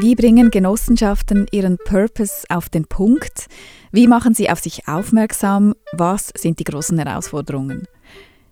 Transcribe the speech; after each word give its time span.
Wie 0.00 0.14
bringen 0.14 0.52
Genossenschaften 0.52 1.48
ihren 1.50 1.76
Purpose 1.76 2.44
auf 2.50 2.68
den 2.68 2.84
Punkt? 2.84 3.46
Wie 3.90 4.06
machen 4.06 4.32
sie 4.32 4.48
auf 4.48 4.60
sich 4.60 4.86
aufmerksam? 4.86 5.74
Was 5.92 6.30
sind 6.36 6.60
die 6.60 6.64
großen 6.64 6.96
Herausforderungen? 7.00 7.88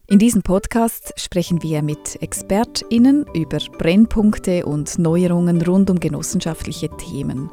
In 0.08 0.18
diesem 0.18 0.42
Podcast 0.42 1.12
sprechen 1.14 1.62
wir 1.62 1.82
mit 1.82 2.20
ExpertInnen 2.20 3.26
über 3.32 3.58
Brennpunkte 3.78 4.66
und 4.66 4.98
Neuerungen 4.98 5.62
rund 5.62 5.88
um 5.88 6.00
genossenschaftliche 6.00 6.88
Themen. 6.96 7.48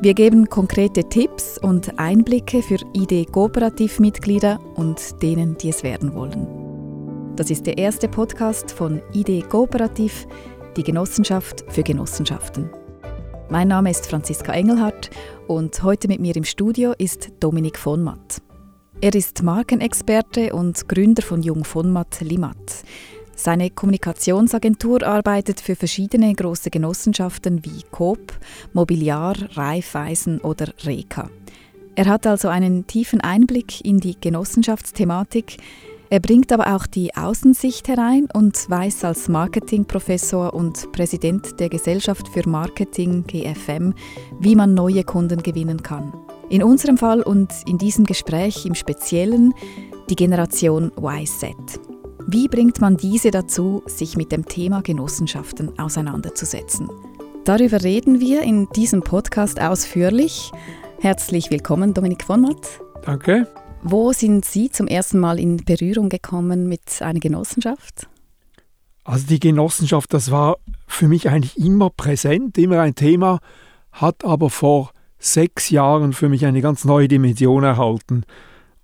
Wir 0.00 0.14
geben 0.14 0.48
konkrete 0.48 1.06
Tipps 1.06 1.58
und 1.58 1.98
Einblicke 1.98 2.62
für 2.62 2.78
ID-Kooperativmitglieder 2.94 4.58
und 4.76 5.22
denen, 5.22 5.58
die 5.58 5.68
es 5.68 5.82
werden 5.82 6.14
wollen. 6.14 6.46
Das 7.36 7.50
ist 7.50 7.66
der 7.66 7.76
erste 7.76 8.08
Podcast 8.08 8.72
von 8.72 9.02
ID 9.12 9.50
Kooperativ, 9.50 10.26
die 10.78 10.82
Genossenschaft 10.82 11.62
für 11.68 11.82
Genossenschaften. 11.82 12.70
Mein 13.50 13.68
Name 13.68 13.90
ist 13.90 14.06
Franziska 14.06 14.52
Engelhardt 14.52 15.10
und 15.46 15.82
heute 15.82 16.08
mit 16.08 16.18
mir 16.18 16.34
im 16.34 16.44
Studio 16.44 16.94
ist 16.96 17.30
Dominik 17.40 17.78
von 17.78 18.02
Matt. 18.02 18.40
Er 19.02 19.14
ist 19.14 19.42
Markenexperte 19.42 20.54
und 20.54 20.88
Gründer 20.88 21.22
von 21.22 21.42
Jung 21.42 21.62
von 21.62 21.92
Matt 21.92 22.22
Limat. 22.22 22.84
Seine 23.36 23.68
Kommunikationsagentur 23.68 25.02
arbeitet 25.02 25.60
für 25.60 25.76
verschiedene 25.76 26.32
große 26.34 26.70
Genossenschaften 26.70 27.64
wie 27.64 27.82
Coop, 27.90 28.32
Mobiliar, 28.72 29.36
Raiffeisen 29.52 30.40
oder 30.40 30.72
Reka. 30.84 31.28
Er 31.96 32.06
hat 32.06 32.26
also 32.26 32.48
einen 32.48 32.86
tiefen 32.86 33.20
Einblick 33.20 33.84
in 33.84 34.00
die 34.00 34.18
Genossenschaftsthematik, 34.18 35.58
er 36.14 36.20
bringt 36.20 36.52
aber 36.52 36.76
auch 36.76 36.86
die 36.86 37.12
Außensicht 37.16 37.88
herein 37.88 38.28
und 38.32 38.70
weiß 38.70 39.02
als 39.02 39.28
Marketingprofessor 39.28 40.54
und 40.54 40.92
Präsident 40.92 41.58
der 41.58 41.68
Gesellschaft 41.68 42.28
für 42.28 42.48
Marketing 42.48 43.24
GFM, 43.26 43.94
wie 44.38 44.54
man 44.54 44.74
neue 44.74 45.02
Kunden 45.02 45.42
gewinnen 45.42 45.82
kann. 45.82 46.12
In 46.50 46.62
unserem 46.62 46.98
Fall 46.98 47.20
und 47.20 47.52
in 47.66 47.78
diesem 47.78 48.04
Gespräch 48.04 48.64
im 48.64 48.76
Speziellen 48.76 49.54
die 50.08 50.14
Generation 50.14 50.92
YZ. 50.96 51.80
Wie 52.28 52.46
bringt 52.46 52.80
man 52.80 52.96
diese 52.96 53.32
dazu, 53.32 53.82
sich 53.86 54.16
mit 54.16 54.30
dem 54.30 54.46
Thema 54.46 54.82
Genossenschaften 54.82 55.76
auseinanderzusetzen? 55.80 56.88
Darüber 57.44 57.82
reden 57.82 58.20
wir 58.20 58.42
in 58.42 58.68
diesem 58.76 59.02
Podcast 59.02 59.60
ausführlich. 59.60 60.52
Herzlich 61.00 61.50
willkommen, 61.50 61.92
Dominik 61.92 62.22
von 62.22 62.42
Matt. 62.42 62.68
Danke. 63.04 63.48
Wo 63.86 64.14
sind 64.14 64.46
Sie 64.46 64.70
zum 64.70 64.86
ersten 64.86 65.18
Mal 65.18 65.38
in 65.38 65.58
Berührung 65.58 66.08
gekommen 66.08 66.70
mit 66.70 67.02
einer 67.02 67.20
Genossenschaft? 67.20 68.08
Also 69.04 69.26
die 69.26 69.38
Genossenschaft, 69.38 70.14
das 70.14 70.30
war 70.30 70.56
für 70.86 71.06
mich 71.06 71.28
eigentlich 71.28 71.58
immer 71.58 71.90
präsent, 71.90 72.56
immer 72.56 72.80
ein 72.80 72.94
Thema, 72.94 73.40
hat 73.92 74.24
aber 74.24 74.48
vor 74.48 74.92
sechs 75.18 75.68
Jahren 75.68 76.14
für 76.14 76.30
mich 76.30 76.46
eine 76.46 76.62
ganz 76.62 76.86
neue 76.86 77.08
Dimension 77.08 77.62
erhalten. 77.62 78.24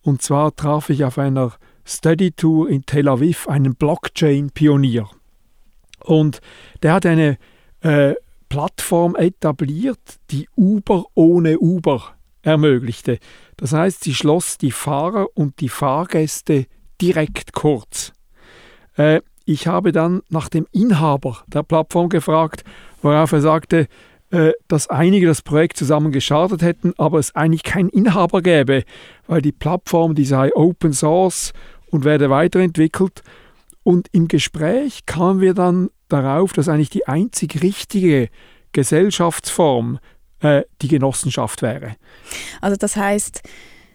Und 0.02 0.20
zwar 0.20 0.54
traf 0.54 0.90
ich 0.90 1.02
auf 1.02 1.16
einer 1.16 1.54
Study 1.86 2.32
Tour 2.32 2.68
in 2.68 2.84
Tel 2.84 3.08
Aviv 3.08 3.48
einen 3.48 3.76
Blockchain-Pionier. 3.76 5.08
Und 6.04 6.42
der 6.82 6.92
hat 6.92 7.06
eine 7.06 7.38
äh, 7.80 8.16
Plattform 8.50 9.16
etabliert, 9.16 10.20
die 10.30 10.46
Uber 10.56 11.06
ohne 11.14 11.58
Uber 11.58 12.19
ermöglichte. 12.42 13.18
Das 13.56 13.72
heißt, 13.72 14.04
sie 14.04 14.14
schloss 14.14 14.58
die 14.58 14.70
Fahrer 14.70 15.28
und 15.34 15.60
die 15.60 15.68
Fahrgäste 15.68 16.66
direkt 17.00 17.52
kurz. 17.52 18.12
Äh, 18.96 19.20
ich 19.44 19.66
habe 19.66 19.92
dann 19.92 20.22
nach 20.28 20.48
dem 20.48 20.66
Inhaber 20.72 21.42
der 21.48 21.62
Plattform 21.62 22.08
gefragt, 22.08 22.64
worauf 23.02 23.32
er 23.32 23.40
sagte, 23.40 23.88
äh, 24.30 24.52
dass 24.68 24.88
einige 24.88 25.26
das 25.26 25.42
Projekt 25.42 25.76
zusammen 25.76 26.12
gestartet 26.12 26.62
hätten, 26.62 26.92
aber 26.98 27.18
es 27.18 27.34
eigentlich 27.34 27.64
keinen 27.64 27.88
Inhaber 27.88 28.42
gäbe, 28.42 28.84
weil 29.26 29.42
die 29.42 29.52
Plattform, 29.52 30.14
die 30.14 30.24
sei 30.24 30.54
Open 30.54 30.92
Source 30.92 31.52
und 31.90 32.04
werde 32.04 32.30
weiterentwickelt. 32.30 33.22
Und 33.82 34.08
im 34.12 34.28
Gespräch 34.28 35.04
kamen 35.06 35.40
wir 35.40 35.54
dann 35.54 35.90
darauf, 36.08 36.52
dass 36.52 36.68
eigentlich 36.68 36.90
die 36.90 37.08
einzig 37.08 37.62
richtige 37.62 38.28
Gesellschaftsform 38.72 39.98
äh, 40.40 40.62
die 40.82 40.88
Genossenschaft 40.88 41.62
wäre. 41.62 41.96
Also 42.60 42.76
das 42.76 42.96
heißt, 42.96 43.42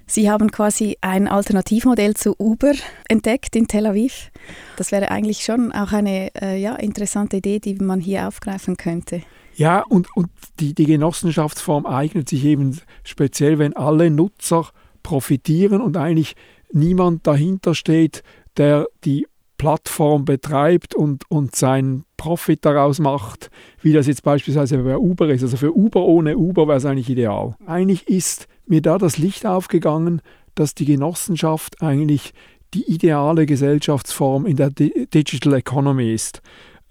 Sie 0.08 0.30
haben 0.30 0.52
quasi 0.52 0.98
ein 1.02 1.28
Alternativmodell 1.28 2.14
zu 2.14 2.36
Uber 2.38 2.74
entdeckt 3.08 3.56
in 3.56 3.68
Tel 3.68 3.88
Aviv. 3.88 4.30
Das 4.78 4.92
wäre 4.92 5.10
eigentlich 5.10 5.44
schon 5.44 5.72
auch 5.72 5.94
eine 5.94 6.30
äh, 6.40 6.62
ja, 6.62 6.76
interessante 6.76 7.38
Idee, 7.38 7.60
die 7.60 7.74
man 7.76 8.00
hier 8.00 8.28
aufgreifen 8.28 8.78
könnte. 8.78 9.24
Ja, 9.56 9.82
und, 9.82 10.16
und 10.16 10.30
die, 10.60 10.76
die 10.76 10.86
Genossenschaftsform 10.86 11.86
eignet 11.88 12.30
sich 12.30 12.46
eben 12.46 12.80
speziell, 13.04 13.58
wenn 13.58 13.76
alle 13.76 14.12
Nutzer 14.12 14.70
profitieren 15.02 15.82
und 15.82 15.98
eigentlich 15.98 16.36
niemand 16.72 17.26
dahinter 17.26 17.74
steht, 17.74 18.22
der 18.58 18.88
die 19.06 19.28
Plattform 19.58 20.26
betreibt 20.26 20.96
und, 20.96 21.30
und 21.30 21.56
seinen 21.56 22.06
Profit 22.18 22.66
daraus 22.66 23.00
macht, 23.00 23.50
wie 23.82 23.94
das 23.94 24.08
jetzt 24.08 24.24
beispielsweise 24.24 24.78
bei 24.80 24.98
Uber 24.98 25.30
ist. 25.30 25.44
Also 25.44 25.58
für 25.58 25.76
Uber 25.76 26.04
ohne 26.06 26.38
Uber 26.38 26.68
wäre 26.68 26.78
es 26.78 26.86
eigentlich 26.86 27.10
ideal. 27.10 27.56
Eigentlich 27.66 28.08
ist 28.08 28.48
mir 28.66 28.82
da 28.82 28.98
das 28.98 29.18
Licht 29.18 29.46
aufgegangen, 29.46 30.22
dass 30.56 30.76
die 30.76 30.86
Genossenschaft 30.86 31.82
eigentlich 31.82 32.34
die 32.74 32.92
ideale 32.92 33.46
Gesellschaftsform 33.46 34.46
in 34.46 34.58
der 34.58 34.70
Digital 34.70 35.54
Economy 35.54 36.14
ist. 36.14 36.42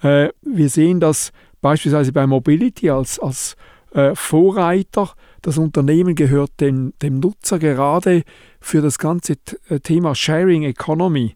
Äh, 0.03 0.29
wir 0.43 0.69
sehen 0.69 1.01
das 1.01 1.33
beispielsweise 1.61 2.13
bei 2.13 2.27
Mobility 2.27 2.91
als, 2.91 3.19
als 3.19 3.57
äh, 3.93 4.15
Vorreiter. 4.15 5.13
Das 5.43 5.59
Unternehmen 5.59 6.15
gehört 6.15 6.53
dem, 6.61 6.95
dem 7.03 7.21
Nutzer 7.21 7.59
gerade 7.59 8.23
für 8.61 8.81
das 8.81 8.99
ganze 8.99 9.35
äh, 9.69 9.81
Thema 9.81 10.15
Sharing 10.15 10.63
Economy 10.63 11.35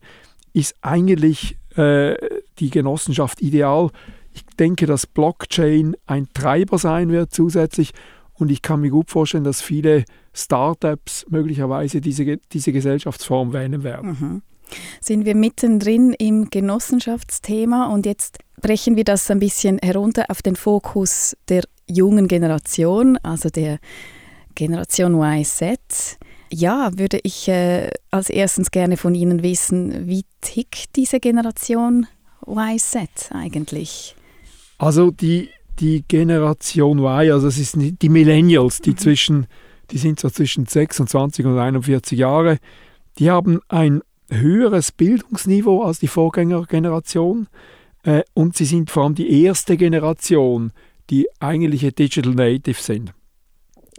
ist 0.53 0.75
eigentlich 0.81 1.57
äh, 1.77 2.15
die 2.59 2.71
Genossenschaft 2.71 3.41
ideal. 3.41 3.91
Ich 4.33 4.45
denke, 4.59 4.87
dass 4.87 5.07
Blockchain 5.07 5.97
ein 6.07 6.29
Treiber 6.33 6.79
sein 6.79 7.11
wird 7.11 7.33
zusätzlich 7.33 7.93
und 8.35 8.51
ich 8.51 8.63
kann 8.63 8.81
mir 8.81 8.91
gut 8.91 9.11
vorstellen, 9.11 9.45
dass 9.45 9.61
viele 9.61 10.05
Startups 10.33 11.27
möglicherweise 11.29 12.01
diese, 12.01 12.39
diese 12.53 12.73
Gesellschaftsform 12.73 13.53
wählen 13.53 13.83
werden. 13.83 14.11
Mhm. 14.21 14.43
Sind 15.01 15.25
wir 15.25 15.35
mittendrin 15.35 16.13
im 16.13 16.51
Genossenschaftsthema 16.51 17.87
und 17.87 18.07
jetzt 18.07 18.39
brechen 18.61 18.97
wir 18.97 19.05
das 19.05 19.31
ein 19.31 19.39
bisschen 19.39 19.79
herunter 19.79 20.27
auf 20.29 20.43
den 20.43 20.57
Fokus 20.57 21.37
der 21.49 21.65
jungen 21.89 22.29
Generation, 22.29 23.17
also 23.23 23.49
der 23.49 23.79
Generation 24.55 25.21
YZ. 25.21 26.19
Ja, 26.51 26.91
würde 26.97 27.21
ich 27.23 27.49
äh, 27.49 27.91
als 28.11 28.31
erstens 28.31 28.71
gerne 28.71 28.97
von 28.97 29.15
Ihnen 29.15 29.43
wissen, 29.43 30.07
wie 30.07 30.25
tickt 30.41 30.97
diese 30.97 31.21
Generation 31.21 32.07
YZ 32.47 33.31
eigentlich? 33.33 34.15
Also 34.79 35.11
die, 35.11 35.51
die 35.79 36.05
Generation 36.07 36.99
Y, 36.99 37.33
also 37.33 37.49
es 37.49 37.57
sind 37.57 38.01
die 38.01 38.09
Millennials, 38.09 38.81
die 38.81 38.91
mhm. 38.91 38.97
zwischen, 38.97 39.47
die 39.91 39.99
sind 39.99 40.21
so 40.21 40.31
zwischen 40.31 40.67
26 40.67 41.45
und 41.45 41.59
41 41.59 42.19
Jahre, 42.19 42.59
die 43.19 43.31
haben 43.31 43.61
ein 43.69 44.01
höheres 44.31 44.93
Bildungsniveau 44.93 45.83
als 45.83 45.99
die 45.99 46.09
Vorgängergeneration 46.09 47.49
äh, 48.05 48.23
und 48.35 48.57
sie 48.57 48.65
sind 48.65 48.91
vor 48.91 49.05
allem 49.05 49.15
die 49.15 49.43
erste 49.45 49.77
Generation, 49.77 50.73
die 51.11 51.27
eigentliche 51.41 51.93
Digital 51.93 52.35
Native 52.35 52.81
sind. 52.81 53.13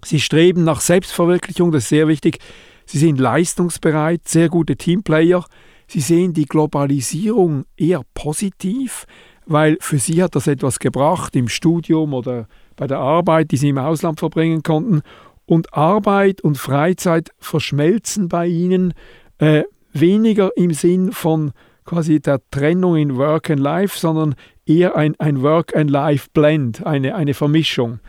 Sie 0.03 0.19
streben 0.19 0.63
nach 0.63 0.81
Selbstverwirklichung, 0.81 1.71
das 1.71 1.83
ist 1.83 1.89
sehr 1.89 2.07
wichtig. 2.07 2.39
Sie 2.85 2.97
sind 2.97 3.19
leistungsbereit, 3.19 4.27
sehr 4.27 4.49
gute 4.49 4.75
Teamplayer. 4.75 5.45
Sie 5.87 5.99
sehen 5.99 6.33
die 6.33 6.45
Globalisierung 6.45 7.65
eher 7.77 8.01
positiv, 8.13 9.05
weil 9.45 9.77
für 9.79 9.99
sie 9.99 10.23
hat 10.23 10.35
das 10.35 10.47
etwas 10.47 10.79
gebracht 10.79 11.35
im 11.35 11.49
Studium 11.49 12.13
oder 12.13 12.47
bei 12.75 12.87
der 12.87 12.99
Arbeit, 12.99 13.51
die 13.51 13.57
sie 13.57 13.69
im 13.69 13.78
Ausland 13.78 14.19
verbringen 14.19 14.63
konnten. 14.63 15.01
Und 15.46 15.73
Arbeit 15.73 16.41
und 16.41 16.57
Freizeit 16.57 17.31
verschmelzen 17.40 18.29
bei 18.29 18.47
ihnen 18.47 18.93
äh, 19.40 19.63
weniger 19.93 20.55
im 20.55 20.73
Sinn 20.73 21.11
von 21.11 21.52
quasi 21.85 22.19
der 22.19 22.40
Trennung 22.52 22.95
in 22.95 23.17
Work 23.17 23.49
and 23.49 23.59
Life, 23.59 23.97
sondern 23.97 24.35
eher 24.66 24.95
ein, 24.95 25.16
ein 25.19 25.41
Work 25.41 25.75
and 25.75 25.90
Life 25.90 26.28
Blend, 26.34 26.85
eine, 26.85 27.16
eine 27.16 27.34
Vermischung. 27.34 27.99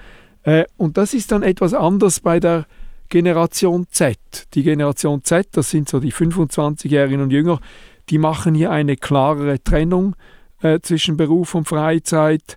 Äh, 0.43 0.65
und 0.77 0.97
das 0.97 1.15
ist 1.15 1.33
dann 1.33 1.43
etwas 1.43 1.75
anders 1.75 2.21
bei 2.21 2.41
der 2.41 2.67
Generation 3.09 3.87
Z. 3.91 4.19
Die 4.55 4.63
Generation 4.63 5.25
Z, 5.25 5.49
das 5.53 5.71
sind 5.71 5.89
so 5.89 6.01
die 6.01 6.13
25-Jährigen 6.13 7.21
und 7.21 7.31
Jünger, 7.31 7.61
die 8.09 8.19
machen 8.19 8.55
hier 8.55 8.71
eine 8.71 8.97
klarere 8.97 9.63
Trennung 9.63 10.17
äh, 10.63 10.81
zwischen 10.81 11.17
Beruf 11.17 11.55
und 11.55 11.69
Freizeit. 11.69 12.57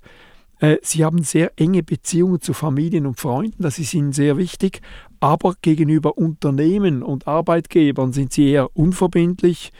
Äh, 0.59 0.77
sie 0.81 1.03
haben 1.03 1.23
sehr 1.23 1.51
enge 1.57 1.83
Beziehungen 1.83 2.39
zu 2.39 2.53
Familien 2.53 3.05
und 3.05 3.19
Freunden, 3.19 3.63
das 3.63 3.79
ist 3.79 3.93
ihnen 3.93 4.13
sehr 4.13 4.37
wichtig, 4.37 4.81
aber 5.19 5.55
gegenüber 5.61 6.17
Unternehmen 6.17 7.01
und 7.01 7.27
Arbeitgebern 7.27 8.13
sind 8.13 8.33
sie 8.33 8.51
eher 8.51 8.75
unverbindlich. 8.75 9.71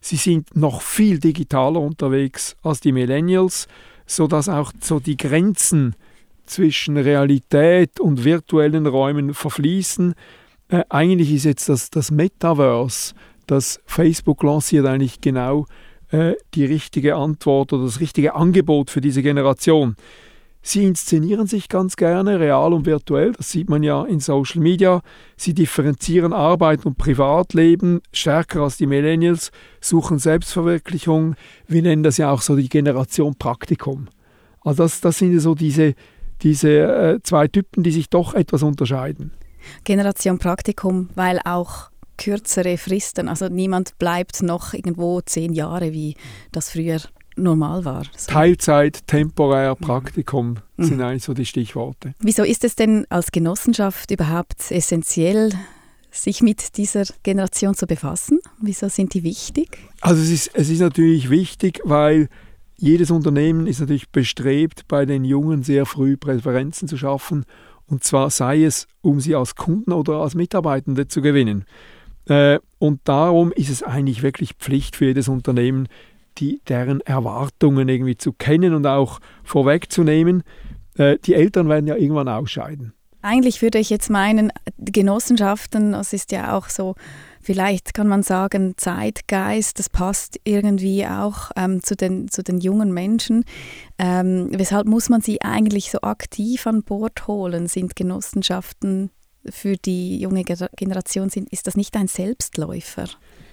Sie 0.00 0.16
sind 0.16 0.56
noch 0.56 0.82
viel 0.82 1.18
digitaler 1.18 1.80
unterwegs 1.80 2.56
als 2.62 2.80
die 2.80 2.92
Millennials, 2.92 3.66
sodass 4.06 4.48
auch 4.48 4.72
so 4.80 5.00
die 5.00 5.16
Grenzen 5.16 5.96
zwischen 6.46 6.96
Realität 6.96 8.00
und 8.00 8.24
virtuellen 8.24 8.86
Räumen 8.86 9.34
verfließen. 9.34 10.14
Äh, 10.68 10.84
eigentlich 10.88 11.32
ist 11.32 11.44
jetzt 11.44 11.68
das, 11.68 11.90
das 11.90 12.10
Metaverse, 12.10 13.14
das 13.46 13.80
Facebook 13.86 14.42
lanciert, 14.42 14.86
eigentlich 14.86 15.20
genau 15.20 15.66
äh, 16.10 16.34
die 16.54 16.64
richtige 16.64 17.16
Antwort 17.16 17.72
oder 17.72 17.84
das 17.84 18.00
richtige 18.00 18.34
Angebot 18.34 18.90
für 18.90 19.00
diese 19.00 19.22
Generation. 19.22 19.96
Sie 20.62 20.84
inszenieren 20.84 21.46
sich 21.46 21.68
ganz 21.68 21.94
gerne, 21.94 22.40
real 22.40 22.72
und 22.72 22.86
virtuell, 22.86 23.30
das 23.30 23.52
sieht 23.52 23.70
man 23.70 23.84
ja 23.84 24.04
in 24.04 24.18
Social 24.18 24.60
Media. 24.60 25.00
Sie 25.36 25.54
differenzieren 25.54 26.32
Arbeit 26.32 26.84
und 26.84 26.98
Privatleben 26.98 28.00
stärker 28.12 28.62
als 28.62 28.76
die 28.76 28.86
Millennials, 28.86 29.52
suchen 29.80 30.18
Selbstverwirklichung. 30.18 31.36
Wir 31.68 31.82
nennen 31.82 32.02
das 32.02 32.16
ja 32.16 32.32
auch 32.32 32.42
so 32.42 32.56
die 32.56 32.68
Generation 32.68 33.36
Praktikum. 33.36 34.08
Also 34.60 34.82
das, 34.82 35.00
das 35.00 35.18
sind 35.18 35.38
so 35.38 35.54
diese, 35.54 35.94
diese 36.42 36.70
äh, 36.70 37.22
zwei 37.22 37.48
Typen, 37.48 37.82
die 37.82 37.90
sich 37.90 38.10
doch 38.10 38.34
etwas 38.34 38.62
unterscheiden. 38.62 39.32
Generation 39.84 40.38
Praktikum, 40.38 41.08
weil 41.14 41.40
auch 41.44 41.90
kürzere 42.16 42.78
Fristen, 42.78 43.28
also 43.28 43.48
niemand 43.48 43.98
bleibt 43.98 44.42
noch 44.42 44.72
irgendwo 44.72 45.20
zehn 45.20 45.52
Jahre, 45.52 45.92
wie 45.92 46.14
das 46.52 46.70
früher 46.70 47.00
normal 47.36 47.84
war. 47.84 48.04
So. 48.16 48.32
Teilzeit, 48.32 49.06
temporär. 49.06 49.74
Praktikum 49.74 50.56
mhm. 50.76 50.84
sind 50.84 51.02
eigentlich 51.02 51.24
so 51.24 51.34
die 51.34 51.46
Stichworte. 51.46 52.14
Wieso 52.20 52.42
ist 52.42 52.64
es 52.64 52.76
denn 52.76 53.06
als 53.10 53.30
Genossenschaft 53.30 54.10
überhaupt 54.10 54.70
essentiell, 54.70 55.52
sich 56.10 56.40
mit 56.40 56.78
dieser 56.78 57.04
Generation 57.22 57.74
zu 57.74 57.86
befassen? 57.86 58.40
Wieso 58.60 58.88
sind 58.88 59.12
die 59.12 59.22
wichtig? 59.22 59.78
Also 60.00 60.22
es 60.22 60.30
ist, 60.30 60.50
es 60.54 60.70
ist 60.70 60.80
natürlich 60.80 61.28
wichtig, 61.28 61.80
weil 61.84 62.28
jedes 62.78 63.10
Unternehmen 63.10 63.66
ist 63.66 63.80
natürlich 63.80 64.10
bestrebt, 64.10 64.86
bei 64.88 65.06
den 65.06 65.24
Jungen 65.24 65.62
sehr 65.62 65.86
früh 65.86 66.16
Präferenzen 66.16 66.88
zu 66.88 66.96
schaffen. 66.96 67.44
Und 67.86 68.04
zwar 68.04 68.30
sei 68.30 68.64
es, 68.64 68.86
um 69.00 69.20
sie 69.20 69.34
als 69.34 69.54
Kunden 69.54 69.92
oder 69.92 70.14
als 70.14 70.34
Mitarbeitende 70.34 71.08
zu 71.08 71.22
gewinnen. 71.22 71.64
Äh, 72.28 72.58
und 72.78 73.00
darum 73.04 73.52
ist 73.52 73.70
es 73.70 73.82
eigentlich 73.82 74.22
wirklich 74.22 74.54
Pflicht 74.54 74.96
für 74.96 75.06
jedes 75.06 75.28
Unternehmen, 75.28 75.88
die, 76.38 76.60
deren 76.68 77.00
Erwartungen 77.00 77.88
irgendwie 77.88 78.16
zu 78.16 78.32
kennen 78.32 78.74
und 78.74 78.86
auch 78.86 79.20
vorwegzunehmen. 79.44 80.42
Äh, 80.96 81.18
die 81.24 81.34
Eltern 81.34 81.68
werden 81.68 81.86
ja 81.86 81.96
irgendwann 81.96 82.28
ausscheiden. 82.28 82.92
Eigentlich 83.22 83.62
würde 83.62 83.78
ich 83.78 83.90
jetzt 83.90 84.10
meinen, 84.10 84.52
Genossenschaften, 84.78 85.92
das 85.92 86.12
ist 86.12 86.32
ja 86.32 86.56
auch 86.56 86.68
so, 86.68 86.94
vielleicht 87.46 87.94
kann 87.94 88.08
man 88.08 88.24
sagen, 88.24 88.74
Zeitgeist, 88.76 89.78
das 89.78 89.88
passt 89.88 90.40
irgendwie 90.42 91.06
auch 91.06 91.52
ähm, 91.56 91.80
zu, 91.80 91.94
den, 91.94 92.28
zu 92.28 92.42
den 92.42 92.58
jungen 92.58 92.92
Menschen. 92.92 93.44
Ähm, 93.98 94.48
weshalb 94.50 94.88
muss 94.88 95.08
man 95.08 95.20
sie 95.20 95.40
eigentlich 95.42 95.92
so 95.92 96.00
aktiv 96.00 96.66
an 96.66 96.82
Bord 96.82 97.28
holen? 97.28 97.68
Sind 97.68 97.94
Genossenschaften 97.94 99.10
für 99.48 99.76
die 99.76 100.18
junge 100.18 100.42
Generation, 100.42 101.30
sind, 101.30 101.48
ist 101.52 101.68
das 101.68 101.76
nicht 101.76 101.96
ein 101.96 102.08
Selbstläufer? 102.08 103.08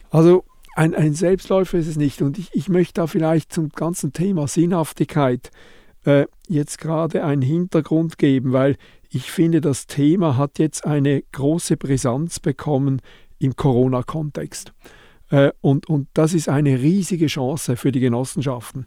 Also 0.10 0.44
ein, 0.76 0.96
ein 0.96 1.14
Selbstläufer 1.14 1.78
ist 1.78 1.88
es 1.88 1.96
nicht. 1.96 2.24
Und 2.24 2.40
ich, 2.40 2.50
ich 2.54 2.70
möchte 2.70 2.96
da 2.96 3.06
vielleicht 3.06 3.54
zum 3.54 3.70
ganzen 3.70 4.12
Thema 4.12 4.48
Sinnhaftigkeit 4.48 5.52
äh, 6.04 6.26
jetzt 6.48 6.80
gerade 6.80 7.24
einen 7.24 7.44
Hintergrund 7.44 8.18
geben, 8.18 8.54
weil 8.54 8.76
ich 9.12 9.30
finde, 9.30 9.62
das 9.62 9.86
Thema 9.86 10.36
hat 10.36 10.58
jetzt 10.58 10.84
eine 10.84 11.22
große 11.32 11.78
Brisanz 11.78 12.40
bekommen 12.40 13.00
im 13.44 13.56
Corona-Kontext. 13.56 14.74
Äh, 15.30 15.52
und, 15.62 15.90
und 15.90 16.08
das 16.14 16.34
ist 16.34 16.50
eine 16.50 16.80
riesige 16.80 17.28
Chance 17.28 17.76
für 17.76 17.92
die 17.92 18.00
Genossenschaften, 18.00 18.86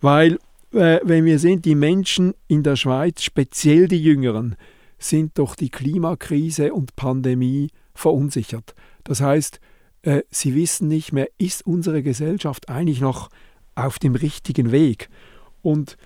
weil 0.00 0.38
äh, 0.72 1.00
wenn 1.02 1.24
wir 1.24 1.38
sehen, 1.38 1.62
die 1.62 1.74
Menschen 1.74 2.34
in 2.46 2.62
der 2.62 2.76
Schweiz, 2.76 3.22
speziell 3.22 3.88
die 3.88 4.02
Jüngeren, 4.02 4.56
sind 4.98 5.38
durch 5.38 5.56
die 5.56 5.70
Klimakrise 5.70 6.72
und 6.72 6.96
Pandemie 6.96 7.70
verunsichert. 7.94 8.74
Das 9.04 9.20
heißt, 9.20 9.60
äh, 10.02 10.22
sie 10.30 10.54
wissen 10.54 10.88
nicht 10.88 11.12
mehr, 11.12 11.28
ist 11.38 11.66
unsere 11.66 12.02
Gesellschaft 12.02 12.68
eigentlich 12.68 13.00
noch 13.00 13.28
auf 13.74 13.98
dem 13.98 14.14
richtigen 14.14 14.72
Weg? 14.72 15.08
Und 15.62 15.96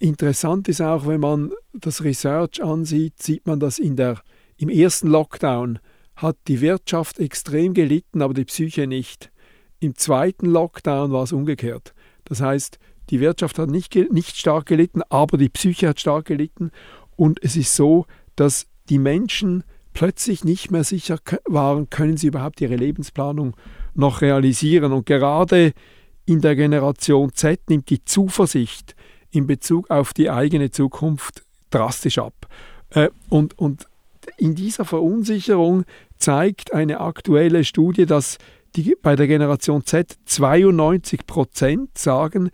interessant 0.00 0.68
ist 0.68 0.80
auch, 0.80 1.06
wenn 1.06 1.20
man 1.20 1.52
das 1.72 2.02
Research 2.02 2.60
ansieht, 2.60 3.22
sieht 3.22 3.46
man, 3.46 3.60
dass 3.60 3.78
in 3.78 3.94
der, 3.94 4.20
im 4.56 4.68
ersten 4.68 5.06
Lockdown 5.06 5.78
hat 6.20 6.36
die 6.48 6.60
Wirtschaft 6.60 7.18
extrem 7.18 7.74
gelitten, 7.74 8.22
aber 8.22 8.34
die 8.34 8.44
Psyche 8.44 8.86
nicht. 8.86 9.30
Im 9.78 9.94
zweiten 9.94 10.46
Lockdown 10.46 11.12
war 11.12 11.22
es 11.22 11.32
umgekehrt. 11.32 11.94
Das 12.24 12.40
heißt, 12.40 12.78
die 13.08 13.20
Wirtschaft 13.20 13.58
hat 13.58 13.70
nicht, 13.70 13.94
nicht 14.12 14.36
stark 14.36 14.66
gelitten, 14.66 15.02
aber 15.08 15.38
die 15.38 15.48
Psyche 15.48 15.88
hat 15.88 16.00
stark 16.00 16.26
gelitten. 16.26 16.70
Und 17.16 17.42
es 17.42 17.56
ist 17.56 17.74
so, 17.74 18.06
dass 18.36 18.66
die 18.88 18.98
Menschen 18.98 19.64
plötzlich 19.94 20.44
nicht 20.44 20.70
mehr 20.70 20.84
sicher 20.84 21.18
waren, 21.46 21.90
können 21.90 22.16
sie 22.16 22.28
überhaupt 22.28 22.60
ihre 22.60 22.76
Lebensplanung 22.76 23.56
noch 23.94 24.20
realisieren. 24.20 24.92
Und 24.92 25.06
gerade 25.06 25.72
in 26.26 26.40
der 26.40 26.54
Generation 26.54 27.32
Z 27.32 27.68
nimmt 27.68 27.90
die 27.90 28.04
Zuversicht 28.04 28.94
in 29.30 29.46
Bezug 29.46 29.90
auf 29.90 30.12
die 30.12 30.30
eigene 30.30 30.70
Zukunft 30.70 31.42
drastisch 31.70 32.18
ab. 32.18 32.34
Äh, 32.90 33.08
und, 33.28 33.58
und 33.58 33.86
in 34.36 34.54
dieser 34.54 34.84
Verunsicherung 34.84 35.84
zeigt 36.18 36.72
eine 36.72 37.00
aktuelle 37.00 37.64
Studie, 37.64 38.06
dass 38.06 38.38
die, 38.76 38.96
bei 39.00 39.16
der 39.16 39.26
Generation 39.26 39.84
Z 39.84 40.16
92 40.26 41.26
Prozent 41.26 41.98
sagen, 41.98 42.50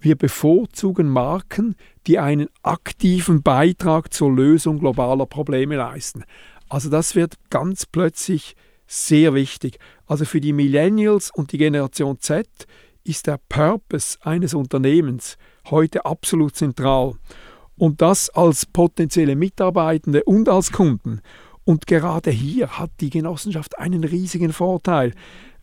wir 0.00 0.16
bevorzugen 0.16 1.08
Marken, 1.08 1.74
die 2.06 2.18
einen 2.18 2.48
aktiven 2.62 3.42
Beitrag 3.42 4.12
zur 4.12 4.32
Lösung 4.32 4.78
globaler 4.78 5.26
Probleme 5.26 5.76
leisten. 5.76 6.24
Also 6.68 6.88
das 6.88 7.14
wird 7.14 7.34
ganz 7.50 7.84
plötzlich 7.86 8.54
sehr 8.86 9.34
wichtig. 9.34 9.78
Also 10.06 10.24
für 10.24 10.40
die 10.40 10.52
Millennials 10.52 11.30
und 11.30 11.52
die 11.52 11.58
Generation 11.58 12.18
Z 12.20 12.46
ist 13.04 13.26
der 13.26 13.40
Purpose 13.48 14.18
eines 14.22 14.54
Unternehmens 14.54 15.36
heute 15.70 16.04
absolut 16.04 16.56
zentral. 16.56 17.14
Und 17.78 18.02
das 18.02 18.28
als 18.30 18.66
potenzielle 18.66 19.36
Mitarbeitende 19.36 20.24
und 20.24 20.48
als 20.48 20.72
Kunden. 20.72 21.20
Und 21.64 21.86
gerade 21.86 22.30
hier 22.30 22.78
hat 22.78 22.90
die 23.00 23.10
Genossenschaft 23.10 23.78
einen 23.78 24.04
riesigen 24.04 24.52
Vorteil. 24.52 25.12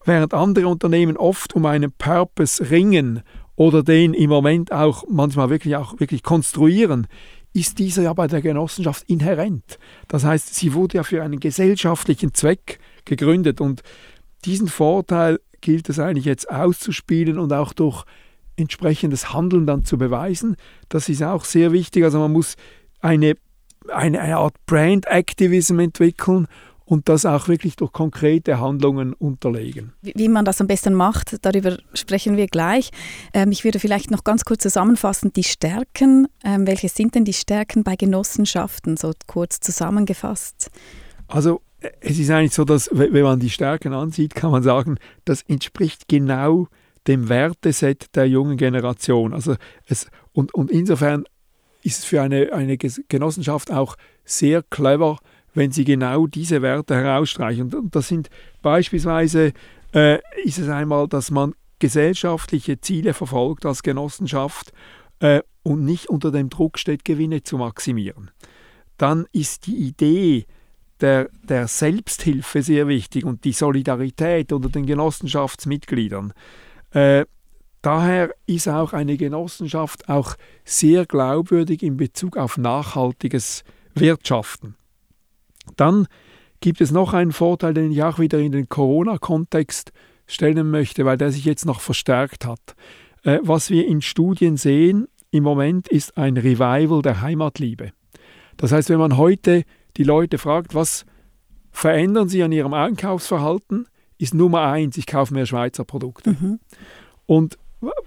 Während 0.06 0.34
andere 0.34 0.68
Unternehmen 0.68 1.18
oft 1.18 1.56
um 1.56 1.66
einen 1.66 1.92
Purpose 1.92 2.70
ringen 2.70 3.24
oder 3.56 3.84
den 3.84 4.14
im 4.14 4.30
Moment 4.30 4.72
auch 4.72 5.04
manchmal 5.10 5.50
wirklich 5.50 5.76
auch 5.76 6.00
wirklich 6.00 6.22
konstruieren, 6.22 7.08
ist 7.54 7.80
dieser 7.80 8.04
ja 8.04 8.14
bei 8.14 8.28
der 8.28 8.42
Genossenschaft 8.42 9.04
inhärent. 9.10 9.80
Das 10.08 10.26
heißt, 10.26 10.54
sie 10.54 10.74
wurde 10.74 10.98
ja 10.98 11.04
für 11.04 11.24
einen 11.24 11.40
gesellschaftlichen 11.40 12.34
Zweck 12.34 12.80
gegründet 13.06 13.62
und 13.62 13.82
diesen 14.44 14.68
Vorteil 14.68 15.40
gilt 15.62 15.90
es 15.90 15.98
eigentlich 15.98 16.26
jetzt 16.26 16.50
auszuspielen 16.52 17.40
und 17.40 17.52
auch 17.54 17.74
durch 17.74 18.04
entsprechendes 18.56 19.34
Handeln 19.34 19.66
dann 19.66 19.84
zu 19.86 19.98
beweisen. 19.98 20.56
Das 20.90 21.10
ist 21.10 21.24
auch 21.24 21.46
sehr 21.46 21.72
wichtig. 21.72 22.04
Also 22.04 22.20
man 22.20 22.32
muss 22.32 22.56
eine, 23.02 23.36
eine, 23.90 24.20
eine 24.20 24.38
Art 24.38 24.56
Brand 24.66 25.08
Activism 25.08 25.80
entwickeln 25.80 26.48
und 26.86 27.10
das 27.10 27.26
auch 27.26 27.48
wirklich 27.48 27.76
durch 27.76 27.92
konkrete 27.92 28.60
Handlungen 28.60 29.14
unterlegen. 29.14 29.94
Wie 30.02 30.30
man 30.30 30.46
das 30.46 30.62
am 30.62 30.68
besten 30.68 30.94
macht, 30.94 31.44
darüber 31.44 31.78
sprechen 31.94 32.38
wir 32.38 32.48
gleich. 32.48 32.92
Ähm, 33.34 33.52
ich 33.52 33.64
würde 33.64 33.80
vielleicht 33.80 34.12
noch 34.12 34.24
ganz 34.24 34.46
kurz 34.46 34.62
zusammenfassen, 34.62 35.34
die 35.34 35.44
Stärken, 35.44 36.28
ähm, 36.44 36.68
welche 36.68 36.90
sind 36.90 37.16
denn 37.16 37.26
die 37.26 37.34
Stärken 37.34 37.84
bei 37.84 37.96
Genossenschaften, 37.96 38.98
so 38.98 39.12
kurz 39.26 39.60
zusammengefasst? 39.60 40.70
Also 41.28 41.62
es 42.02 42.20
ist 42.20 42.30
eigentlich 42.30 42.54
so, 42.54 42.66
dass 42.66 42.90
wenn 42.92 43.24
man 43.24 43.40
die 43.40 43.50
Stärken 43.50 43.94
ansieht, 43.94 44.36
kann 44.36 44.52
man 44.52 44.64
sagen, 44.64 44.98
das 45.26 45.42
entspricht 45.44 46.08
genau 46.08 46.68
dem 47.08 47.30
Werteset 47.30 48.16
der 48.16 48.28
jungen 48.28 48.58
Generation. 48.58 49.34
Also 49.34 49.56
es, 49.86 50.08
und, 50.34 50.54
und 50.54 50.72
insofern 50.72 51.26
ist 51.84 52.00
es 52.00 52.06
für 52.06 52.22
eine, 52.22 52.52
eine 52.52 52.78
Genossenschaft 52.78 53.72
auch 53.72 53.96
sehr 54.24 54.64
clever, 54.64 55.20
wenn 55.54 55.72
sie 55.72 55.86
genau 55.86 56.28
diese 56.28 56.62
Werte 56.62 56.96
herausstreichen. 56.96 57.74
Und 57.74 57.96
das 57.96 58.08
sind 58.08 58.30
beispielsweise, 58.62 59.54
äh, 59.94 60.20
ist 60.44 60.58
es 60.58 60.68
einmal, 60.68 61.08
dass 61.08 61.32
man 61.32 61.54
gesellschaftliche 61.80 62.82
Ziele 62.82 63.14
verfolgt 63.14 63.66
als 63.66 63.84
Genossenschaft 63.84 64.74
äh, 65.20 65.42
und 65.64 65.86
nicht 65.86 66.10
unter 66.10 66.32
dem 66.32 66.50
Druck 66.50 66.80
steht, 66.80 67.06
Gewinne 67.06 67.44
zu 67.44 67.58
maximieren. 67.58 68.32
Dann 68.98 69.26
ist 69.32 69.68
die 69.68 69.76
Idee 69.76 70.46
der, 71.02 71.30
der 71.44 71.68
Selbsthilfe 71.68 72.62
sehr 72.62 72.88
wichtig 72.88 73.26
und 73.26 73.44
die 73.44 73.52
Solidarität 73.52 74.52
unter 74.52 74.70
den 74.70 74.86
Genossenschaftsmitgliedern. 74.86 76.34
Äh, 76.96 77.26
daher 77.82 78.34
ist 78.48 78.70
auch 78.70 78.94
eine 78.94 79.18
Genossenschaft 79.18 80.08
auch 80.08 80.36
sehr 80.64 81.06
glaubwürdig 81.06 81.84
in 81.84 81.98
Bezug 81.98 82.38
auf 82.38 82.58
nachhaltiges 82.58 83.64
Wirtschaften. 83.94 84.76
Dann 85.76 86.08
gibt 86.62 86.80
es 86.80 86.92
noch 86.92 87.14
einen 87.14 87.34
Vorteil, 87.34 87.74
den 87.74 87.92
ich 87.92 88.02
auch 88.02 88.18
wieder 88.18 88.40
in 88.40 88.54
den 88.54 88.70
Corona-Kontext 88.70 89.92
stellen 90.26 90.72
möchte, 90.72 91.04
weil 91.06 91.18
der 91.18 91.32
sich 91.32 91.44
jetzt 91.44 91.66
noch 91.66 91.82
verstärkt 91.82 92.46
hat. 92.46 92.76
Äh, 93.24 93.40
was 93.42 93.70
wir 93.70 93.86
in 93.86 94.02
Studien 94.02 94.56
sehen, 94.56 95.08
im 95.32 95.44
Moment 95.44 95.90
ist 95.90 96.18
ein 96.18 96.38
Revival 96.38 97.02
der 97.02 97.22
Heimatliebe. 97.22 97.92
Das 98.56 98.72
heißt, 98.72 98.90
wenn 98.90 99.00
man 99.00 99.18
heute 99.18 99.64
die 99.98 100.06
Leute 100.06 100.38
fragt, 100.38 100.74
was 100.74 101.06
verändern 101.72 102.30
sie 102.30 102.42
an 102.42 102.54
ihrem 102.54 102.74
Einkaufsverhalten, 102.74 103.88
ist 104.18 104.34
Nummer 104.34 104.62
eins, 104.62 104.98
ich 104.98 105.06
kaufe 105.06 105.34
mehr 105.34 105.46
Schweizer 105.46 105.84
Produkte. 105.84 106.32
Mhm. 106.32 106.60
Und 107.26 107.58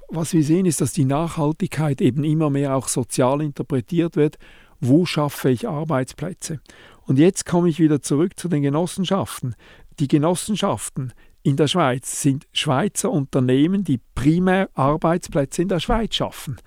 was 0.09 0.33
wir 0.33 0.43
sehen, 0.43 0.67
ist, 0.67 0.81
dass 0.81 0.93
die 0.93 1.05
Nachhaltigkeit 1.05 2.01
eben 2.01 2.25
immer 2.25 2.51
mehr 2.51 2.75
auch 2.75 2.89
sozial 2.89 3.43
interpretiert 3.43 4.17
wird. 4.17 4.39
Wo 4.81 5.07
schaffe 5.07 5.51
ich 5.51 5.69
Arbeitsplätze? 5.69 6.61
Und 7.07 7.19
jetzt 7.19 7.47
komme 7.47 7.69
ich 7.69 7.79
wieder 7.79 8.01
zurück 8.03 8.39
zu 8.39 8.49
den 8.49 8.63
Genossenschaften. 8.63 9.55
Die 9.99 10.09
Genossenschaften 10.09 11.13
in 11.43 11.57
der 11.57 11.69
Schweiz 11.69 12.23
sind 12.23 12.47
Schweizer 12.53 13.11
Unternehmen, 13.11 13.85
die 13.85 14.01
primär 14.15 14.69
Arbeitsplätze 14.75 15.63
in 15.63 15.69
der 15.69 15.81
Schweiz 15.81 16.15
schaffen. 16.15 16.59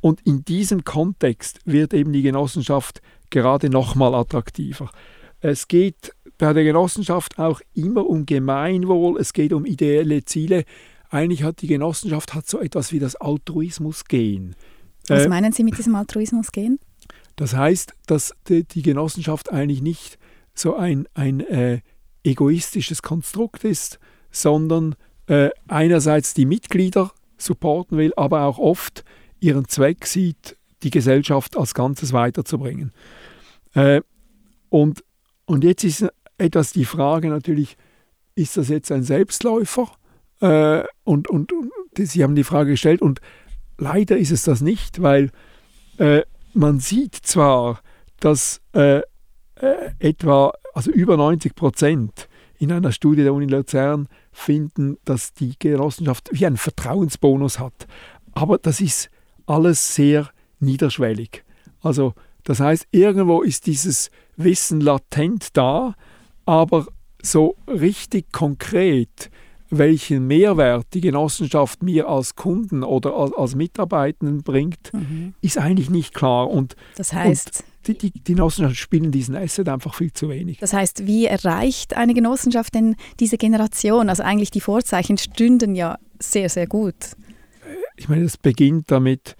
Und 0.00 0.20
in 0.22 0.44
diesem 0.44 0.84
Kontext 0.84 1.60
wird 1.64 1.94
eben 1.94 2.12
die 2.12 2.22
Genossenschaft 2.22 3.00
gerade 3.30 3.70
nochmal 3.70 4.14
attraktiver. 4.14 4.90
Es 5.40 5.68
geht 5.68 6.12
bei 6.42 6.52
der 6.52 6.64
Genossenschaft 6.64 7.38
auch 7.38 7.60
immer 7.72 8.04
um 8.04 8.26
Gemeinwohl, 8.26 9.20
es 9.20 9.32
geht 9.32 9.52
um 9.52 9.64
ideelle 9.64 10.24
Ziele. 10.24 10.64
Eigentlich 11.08 11.44
hat 11.44 11.62
die 11.62 11.68
Genossenschaft 11.68 12.34
hat 12.34 12.48
so 12.48 12.58
etwas 12.58 12.90
wie 12.90 12.98
das 12.98 13.14
Altruismusgehen. 13.14 14.56
Was 15.06 15.26
äh, 15.26 15.28
meinen 15.28 15.52
Sie 15.52 15.62
mit 15.62 15.78
diesem 15.78 15.94
Altruismusgehen? 15.94 16.80
Das 17.36 17.54
heißt, 17.54 17.94
dass 18.06 18.34
die, 18.48 18.64
die 18.64 18.82
Genossenschaft 18.82 19.52
eigentlich 19.52 19.82
nicht 19.82 20.18
so 20.52 20.74
ein, 20.74 21.06
ein 21.14 21.38
äh, 21.46 21.80
egoistisches 22.24 23.02
Konstrukt 23.02 23.62
ist, 23.62 24.00
sondern 24.32 24.96
äh, 25.28 25.50
einerseits 25.68 26.34
die 26.34 26.46
Mitglieder 26.46 27.12
supporten 27.38 27.98
will, 27.98 28.12
aber 28.16 28.42
auch 28.46 28.58
oft 28.58 29.04
ihren 29.38 29.68
Zweck 29.68 30.06
sieht, 30.06 30.56
die 30.82 30.90
Gesellschaft 30.90 31.56
als 31.56 31.72
Ganzes 31.72 32.12
weiterzubringen. 32.12 32.90
Äh, 33.74 34.00
und, 34.70 35.04
und 35.44 35.62
jetzt 35.62 35.84
ist 35.84 36.08
etwas 36.38 36.72
die 36.72 36.84
Frage 36.84 37.28
natürlich, 37.28 37.76
ist 38.34 38.56
das 38.56 38.68
jetzt 38.68 38.90
ein 38.92 39.02
Selbstläufer? 39.02 39.90
Äh, 40.40 40.84
und, 41.04 41.28
und, 41.28 41.52
und, 41.52 41.70
Sie 41.94 42.22
haben 42.22 42.34
die 42.34 42.44
Frage 42.44 42.70
gestellt 42.70 43.02
und 43.02 43.20
leider 43.78 44.16
ist 44.16 44.30
es 44.30 44.44
das 44.44 44.62
nicht, 44.62 45.02
weil 45.02 45.30
äh, 45.98 46.22
man 46.54 46.80
sieht 46.80 47.14
zwar, 47.14 47.80
dass 48.18 48.62
äh, 48.72 49.02
äh, 49.56 49.90
etwa, 49.98 50.52
also 50.74 50.90
über 50.90 51.16
90 51.16 51.54
Prozent 51.54 52.28
in 52.58 52.72
einer 52.72 52.92
Studie 52.92 53.22
der 53.22 53.34
Uni 53.34 53.46
Luzern 53.46 54.08
finden, 54.32 54.96
dass 55.04 55.34
die 55.34 55.54
Genossenschaft 55.58 56.30
wie 56.32 56.46
einen 56.46 56.56
Vertrauensbonus 56.56 57.58
hat. 57.58 57.86
Aber 58.32 58.58
das 58.58 58.80
ist 58.80 59.10
alles 59.46 59.94
sehr 59.94 60.30
niederschwellig. 60.60 61.44
Also 61.80 62.14
das 62.44 62.60
heißt, 62.60 62.88
irgendwo 62.90 63.42
ist 63.42 63.66
dieses 63.66 64.10
Wissen 64.36 64.80
latent 64.80 65.56
da, 65.56 65.94
aber 66.44 66.86
so 67.22 67.56
richtig 67.68 68.32
konkret, 68.32 69.30
welchen 69.70 70.26
Mehrwert 70.26 70.86
die 70.92 71.00
Genossenschaft 71.00 71.82
mir 71.82 72.08
als 72.08 72.36
Kunden 72.36 72.82
oder 72.82 73.14
als, 73.16 73.32
als 73.32 73.54
Mitarbeitenden 73.54 74.42
bringt, 74.42 74.92
mhm. 74.92 75.34
ist 75.40 75.56
eigentlich 75.56 75.88
nicht 75.88 76.12
klar. 76.12 76.50
Und, 76.50 76.76
das 76.96 77.12
heißt, 77.12 77.64
und 77.64 77.88
die, 77.88 77.98
die, 77.98 78.10
die 78.10 78.34
Genossenschaften 78.34 78.76
spielen 78.76 79.10
diesen 79.10 79.34
Asset 79.34 79.68
einfach 79.68 79.94
viel 79.94 80.12
zu 80.12 80.28
wenig. 80.28 80.58
Das 80.58 80.74
heißt, 80.74 81.06
wie 81.06 81.24
erreicht 81.24 81.96
eine 81.96 82.12
Genossenschaft 82.12 82.74
denn 82.74 82.96
diese 83.18 83.38
Generation? 83.38 84.10
Also 84.10 84.22
eigentlich 84.22 84.50
die 84.50 84.60
Vorzeichen 84.60 85.16
stünden 85.16 85.74
ja 85.74 85.98
sehr, 86.20 86.48
sehr 86.48 86.66
gut. 86.66 87.16
Ich 87.96 88.08
meine, 88.08 88.24
es 88.24 88.36
beginnt 88.36 88.90
damit, 88.90 89.36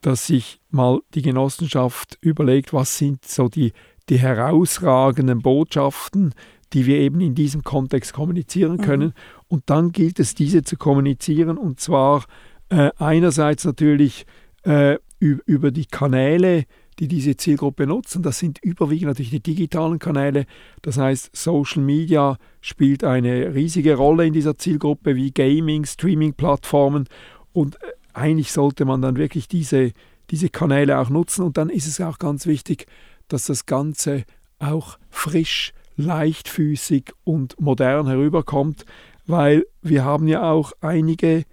dass 0.00 0.26
sich 0.26 0.60
mal 0.70 1.00
die 1.14 1.22
Genossenschaft 1.22 2.18
überlegt, 2.20 2.72
was 2.72 2.98
sind 2.98 3.24
so 3.24 3.48
die, 3.48 3.72
die 4.08 4.18
herausragenden 4.18 5.40
Botschaften, 5.40 6.34
die 6.72 6.86
wir 6.86 6.98
eben 6.98 7.20
in 7.20 7.34
diesem 7.34 7.62
Kontext 7.62 8.12
kommunizieren 8.12 8.76
mhm. 8.76 8.82
können. 8.82 9.08
Mhm. 9.08 9.42
Und 9.48 9.62
dann 9.66 9.92
gilt 9.92 10.18
es, 10.18 10.34
diese 10.34 10.62
zu 10.62 10.76
kommunizieren 10.76 11.58
und 11.58 11.80
zwar 11.80 12.24
äh, 12.68 12.90
einerseits 12.98 13.64
natürlich 13.64 14.26
äh, 14.64 14.98
über 15.18 15.70
die 15.70 15.86
Kanäle, 15.86 16.64
die 16.98 17.08
diese 17.08 17.36
Zielgruppe 17.36 17.86
nutzen. 17.86 18.22
Das 18.22 18.38
sind 18.38 18.58
überwiegend 18.62 19.08
natürlich 19.08 19.30
die 19.30 19.42
digitalen 19.42 19.98
Kanäle. 19.98 20.46
Das 20.82 20.98
heißt, 20.98 21.34
Social 21.34 21.82
Media 21.82 22.36
spielt 22.60 23.04
eine 23.04 23.54
riesige 23.54 23.94
Rolle 23.94 24.26
in 24.26 24.32
dieser 24.32 24.56
Zielgruppe 24.56 25.14
wie 25.16 25.30
Gaming, 25.30 25.84
Streaming-Plattformen. 25.84 27.08
Und 27.52 27.76
äh, 27.76 27.88
eigentlich 28.12 28.52
sollte 28.52 28.84
man 28.84 29.02
dann 29.02 29.16
wirklich 29.16 29.48
diese, 29.48 29.92
diese 30.30 30.48
Kanäle 30.48 30.98
auch 30.98 31.10
nutzen. 31.10 31.44
Und 31.44 31.56
dann 31.56 31.68
ist 31.68 31.86
es 31.86 32.00
auch 32.00 32.18
ganz 32.18 32.46
wichtig, 32.46 32.86
dass 33.28 33.46
das 33.46 33.66
Ganze 33.66 34.24
auch 34.58 34.98
frisch, 35.10 35.72
leichtfüßig 35.96 37.12
und 37.24 37.60
modern 37.60 38.06
herüberkommt, 38.06 38.84
weil 39.26 39.66
wir 39.82 40.04
haben 40.04 40.28
ja 40.28 40.50
auch 40.50 40.72
einige 40.80 41.44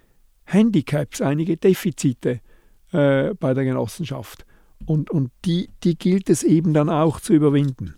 Handicaps, 0.44 1.20
einige 1.20 1.56
Defizite 1.56 2.40
äh, 2.92 3.34
bei 3.34 3.54
der 3.54 3.64
Genossenschaft. 3.64 4.44
Und, 4.86 5.10
und 5.10 5.30
die, 5.44 5.70
die 5.82 5.96
gilt 5.96 6.28
es 6.28 6.42
eben 6.42 6.74
dann 6.74 6.90
auch 6.90 7.20
zu 7.20 7.32
überwinden. 7.32 7.94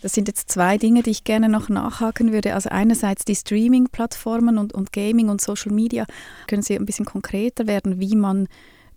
Das 0.00 0.14
sind 0.14 0.26
jetzt 0.26 0.50
zwei 0.50 0.78
Dinge, 0.78 1.02
die 1.02 1.10
ich 1.10 1.22
gerne 1.22 1.48
noch 1.48 1.68
nachhaken 1.68 2.32
würde. 2.32 2.54
Also 2.54 2.70
einerseits 2.70 3.24
die 3.24 3.36
Streaming-Plattformen 3.36 4.58
und, 4.58 4.74
und 4.74 4.92
Gaming 4.92 5.28
und 5.28 5.40
Social 5.40 5.72
Media. 5.72 6.06
Können 6.48 6.62
Sie 6.62 6.76
ein 6.76 6.86
bisschen 6.86 7.04
konkreter 7.04 7.68
werden, 7.68 8.00
wie 8.00 8.16
man 8.16 8.48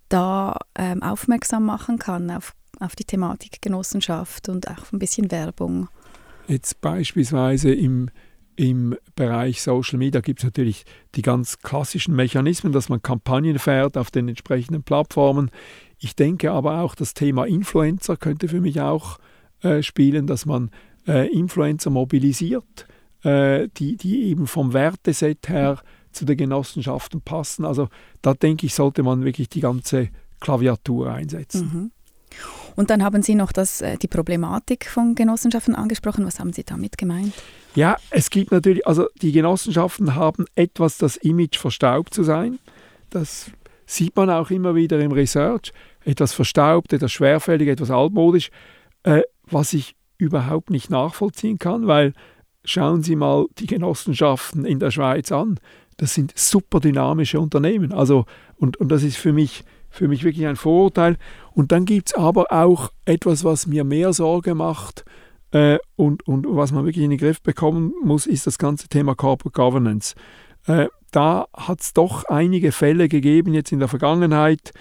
da 0.08 0.56
ähm, 0.74 1.02
aufmerksam 1.02 1.64
machen 1.64 1.98
kann 1.98 2.30
auf, 2.30 2.54
auf 2.80 2.96
die 2.96 3.04
Thematik 3.04 3.60
Genossenschaft 3.60 4.48
und 4.48 4.68
auch 4.68 4.92
ein 4.92 4.98
bisschen 4.98 5.30
Werbung? 5.30 5.88
Jetzt 6.48 6.80
beispielsweise 6.80 7.72
im, 7.72 8.10
im 8.54 8.96
Bereich 9.14 9.62
Social 9.62 9.98
Media 9.98 10.20
gibt 10.20 10.40
es 10.40 10.44
natürlich 10.44 10.84
die 11.14 11.22
ganz 11.22 11.58
klassischen 11.58 12.14
Mechanismen, 12.14 12.72
dass 12.72 12.88
man 12.88 13.02
Kampagnen 13.02 13.58
fährt 13.58 13.96
auf 13.96 14.10
den 14.10 14.28
entsprechenden 14.28 14.82
Plattformen. 14.82 15.50
Ich 15.98 16.14
denke 16.14 16.52
aber 16.52 16.80
auch, 16.80 16.94
das 16.94 17.14
Thema 17.14 17.46
Influencer 17.46 18.16
könnte 18.16 18.48
für 18.48 18.60
mich 18.60 18.80
auch 18.80 19.18
äh, 19.62 19.82
spielen, 19.82 20.26
dass 20.26 20.46
man 20.46 20.70
äh, 21.06 21.28
Influencer 21.32 21.90
mobilisiert, 21.90 22.86
äh, 23.22 23.68
die, 23.76 23.96
die 23.96 24.24
eben 24.24 24.46
vom 24.46 24.72
Werteset 24.72 25.48
her 25.48 25.80
zu 26.12 26.24
den 26.24 26.36
Genossenschaften 26.36 27.20
passen. 27.20 27.64
Also 27.64 27.88
da 28.22 28.34
denke 28.34 28.66
ich, 28.66 28.74
sollte 28.74 29.02
man 29.02 29.24
wirklich 29.24 29.48
die 29.48 29.60
ganze 29.60 30.08
Klaviatur 30.40 31.12
einsetzen. 31.12 31.70
Mhm. 31.72 31.90
Und 32.76 32.90
dann 32.90 33.02
haben 33.02 33.22
Sie 33.22 33.34
noch 33.34 33.52
das, 33.52 33.80
äh, 33.80 33.96
die 33.96 34.06
Problematik 34.06 34.86
von 34.86 35.14
Genossenschaften 35.14 35.74
angesprochen. 35.74 36.26
Was 36.26 36.38
haben 36.38 36.52
Sie 36.52 36.62
damit 36.62 36.98
gemeint? 36.98 37.32
Ja, 37.74 37.96
es 38.10 38.30
gibt 38.30 38.52
natürlich, 38.52 38.86
also 38.86 39.08
die 39.20 39.32
Genossenschaften 39.32 40.14
haben 40.14 40.44
etwas 40.54 40.98
das 40.98 41.16
Image 41.16 41.58
verstaubt 41.58 42.14
zu 42.14 42.22
sein. 42.22 42.58
Das 43.10 43.50
sieht 43.86 44.14
man 44.16 44.30
auch 44.30 44.50
immer 44.50 44.74
wieder 44.74 45.00
im 45.00 45.12
Research. 45.12 45.72
Etwas 46.04 46.34
verstaubt, 46.34 46.92
etwas 46.92 47.12
schwerfällig, 47.12 47.68
etwas 47.68 47.90
altmodisch, 47.90 48.50
äh, 49.02 49.22
was 49.44 49.72
ich 49.72 49.96
überhaupt 50.18 50.70
nicht 50.70 50.90
nachvollziehen 50.90 51.58
kann, 51.58 51.86
weil 51.86 52.12
schauen 52.64 53.02
Sie 53.02 53.16
mal 53.16 53.46
die 53.58 53.66
Genossenschaften 53.66 54.64
in 54.64 54.80
der 54.80 54.90
Schweiz 54.90 55.32
an. 55.32 55.58
Das 55.96 56.14
sind 56.14 56.32
super 56.36 56.80
dynamische 56.80 57.40
Unternehmen. 57.40 57.92
Also, 57.92 58.26
und, 58.56 58.76
und 58.76 58.88
das 58.88 59.02
ist 59.02 59.16
für 59.16 59.32
mich, 59.32 59.64
für 59.96 60.08
mich 60.08 60.24
wirklich 60.24 60.46
ein 60.46 60.56
Vorurteil. 60.56 61.16
Und 61.52 61.72
dann 61.72 61.84
gibt 61.84 62.08
es 62.08 62.14
aber 62.14 62.52
auch 62.52 62.90
etwas, 63.04 63.44
was 63.44 63.66
mir 63.66 63.84
mehr 63.84 64.12
Sorge 64.12 64.54
macht 64.54 65.04
äh, 65.50 65.78
und, 65.96 66.26
und 66.26 66.46
was 66.48 66.72
man 66.72 66.84
wirklich 66.84 67.04
in 67.04 67.10
den 67.10 67.18
Griff 67.18 67.42
bekommen 67.42 67.92
muss, 68.02 68.26
ist 68.26 68.46
das 68.46 68.58
ganze 68.58 68.88
Thema 68.88 69.14
Corporate 69.14 69.54
Governance. 69.54 70.14
Äh, 70.66 70.88
da 71.10 71.46
hat 71.54 71.80
es 71.80 71.92
doch 71.92 72.24
einige 72.24 72.72
Fälle 72.72 73.08
gegeben 73.08 73.54
jetzt 73.54 73.72
in 73.72 73.78
der 73.78 73.88
Vergangenheit, 73.88 74.72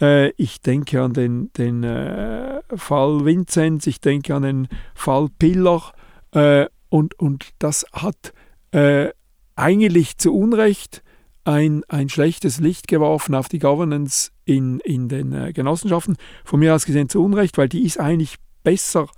äh, 0.00 0.30
ich 0.36 0.60
denke 0.60 1.02
an 1.02 1.12
den, 1.12 1.52
den 1.54 1.84
äh, 1.84 2.60
Fall 2.74 3.24
Vinzenz, 3.24 3.86
ich 3.86 4.00
denke 4.00 4.34
an 4.34 4.42
den 4.42 4.68
Fall 4.94 5.28
Piller 5.38 5.92
äh, 6.32 6.66
und, 6.88 7.18
und 7.18 7.50
das 7.58 7.84
hat 7.92 8.32
äh, 8.72 9.10
eigentlich 9.54 10.18
zu 10.18 10.34
Unrecht 10.34 11.02
ein, 11.44 11.82
ein 11.88 12.08
schlechtes 12.08 12.58
Licht 12.58 12.88
geworfen 12.88 13.34
auf 13.34 13.48
die 13.48 13.58
Governance 13.58 14.30
in, 14.44 14.80
in 14.80 15.08
den 15.08 15.32
äh, 15.32 15.52
Genossenschaften. 15.52 16.16
Von 16.44 16.60
mir 16.60 16.74
aus 16.74 16.84
gesehen 16.84 17.08
zu 17.08 17.22
Unrecht, 17.22 17.58
weil 17.58 17.68
die 17.68 17.84
ist 17.84 17.98
eigentlich 17.98 18.36
besser 18.62 19.08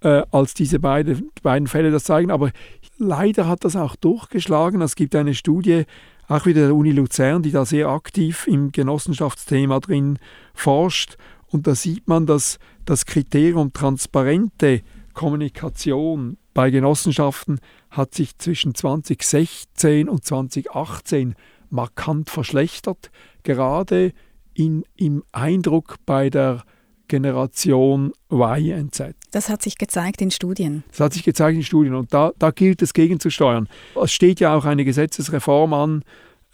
äh, 0.00 0.22
als 0.30 0.54
diese 0.54 0.78
beide, 0.80 1.20
beiden 1.42 1.68
Fälle 1.68 1.90
das 1.90 2.04
zeigen. 2.04 2.30
Aber 2.30 2.50
leider 2.98 3.46
hat 3.48 3.64
das 3.64 3.76
auch 3.76 3.96
durchgeschlagen. 3.96 4.80
Es 4.80 4.96
gibt 4.96 5.14
eine 5.14 5.34
Studie 5.34 5.84
auch 6.28 6.46
wieder 6.46 6.62
der 6.62 6.74
Uni 6.74 6.92
Luzern, 6.92 7.42
die 7.42 7.50
da 7.50 7.66
sehr 7.66 7.88
aktiv 7.88 8.46
im 8.46 8.72
Genossenschaftsthema 8.72 9.80
drin 9.80 10.18
forscht. 10.54 11.16
Und 11.48 11.66
da 11.66 11.74
sieht 11.74 12.08
man, 12.08 12.26
dass 12.26 12.58
das 12.84 13.04
Kriterium 13.04 13.72
transparente 13.72 14.82
Kommunikation 15.12 16.38
bei 16.54 16.70
Genossenschaften 16.70 17.60
hat 17.90 18.14
sich 18.14 18.38
zwischen 18.38 18.74
2016 18.74 20.08
und 20.08 20.24
2018 20.24 21.34
markant 21.74 22.30
verschlechtert. 22.30 23.10
Gerade 23.42 24.12
in, 24.54 24.84
im 24.96 25.24
Eindruck 25.32 25.96
bei 26.06 26.30
der 26.30 26.64
Generation 27.08 28.12
Y 28.30 28.80
und 28.80 28.94
Z. 28.94 29.14
Das 29.30 29.48
hat 29.48 29.60
sich 29.60 29.76
gezeigt 29.76 30.22
in 30.22 30.30
Studien. 30.30 30.84
Das 30.88 31.00
hat 31.00 31.12
sich 31.12 31.24
gezeigt 31.24 31.56
in 31.56 31.62
Studien 31.62 31.94
und 31.94 32.14
da, 32.14 32.32
da 32.38 32.50
gilt 32.50 32.80
es 32.80 32.94
gegenzusteuern. 32.94 33.68
Es 34.00 34.12
steht 34.12 34.40
ja 34.40 34.54
auch 34.54 34.64
eine 34.64 34.84
Gesetzesreform 34.84 35.74
an 35.74 36.04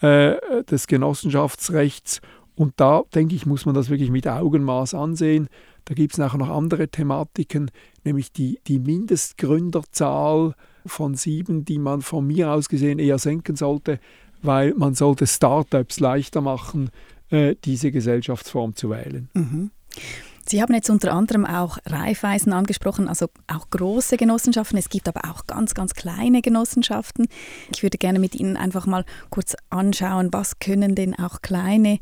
äh, 0.01 0.37
des 0.65 0.89
Genossenschaftsrechts 0.89 2.21
und 2.57 2.75
da, 2.77 3.05
denke 3.15 3.35
ich, 3.35 3.47
muss 3.47 3.65
man 3.65 3.75
das 3.75 3.91
wirklich 3.91 4.11
mit 4.11 4.27
Augenmaß 4.27 4.95
ansehen. 4.95 5.49
Da 5.85 5.95
gibt 5.95 6.13
es 6.13 6.19
nachher 6.19 6.39
noch 6.39 6.51
andere 6.51 6.89
Thematiken, 6.89 7.71
nämlich 8.05 8.33
die, 8.33 8.59
die 8.67 8.79
Mindestgründerzahl 8.79 10.55
von 10.85 11.15
sieben, 11.15 11.65
die 11.65 11.79
man 11.79 12.03
von 12.03 12.27
mir 12.27 12.51
aus 12.51 12.69
gesehen 12.69 12.99
eher 12.99 13.19
senken 13.19 13.57
sollte, 13.57 14.01
weil 14.43 14.75
man 14.75 14.95
sollte 14.95 15.27
Startups 15.27 16.01
leichter 16.01 16.41
machen, 16.41 16.91
äh, 17.31 17.57
diese 17.65 17.91
Gesellschaftsform 17.91 18.75
zu 18.75 18.91
wählen. 18.91 19.29
Mhm. 19.35 19.71
Sie 20.51 20.61
haben 20.61 20.75
jetzt 20.75 20.91
unter 20.91 21.13
anderem 21.13 21.47
auch 21.47 21.79
Raiffeisen 21.87 22.53
angesprochen, 22.53 23.07
also 23.07 23.27
auch 23.47 23.71
große 23.71 24.17
Genossenschaften. 24.17 24.79
Es 24.79 24.89
gibt 24.89 25.07
aber 25.07 25.31
auch 25.31 25.47
ganz, 25.47 25.75
ganz 25.75 25.95
kleine 25.95 26.43
Genossenschaften. 26.43 27.29
Ich 27.73 27.85
würde 27.85 27.99
gerne 27.99 28.19
mit 28.19 28.35
Ihnen 28.35 28.57
einfach 28.57 28.85
mal 28.85 29.05
kurz 29.29 29.55
anschauen, 29.69 30.33
was 30.33 30.59
können 30.59 30.97
denn 30.97 31.17
auch 31.17 31.41
kleine 31.41 32.01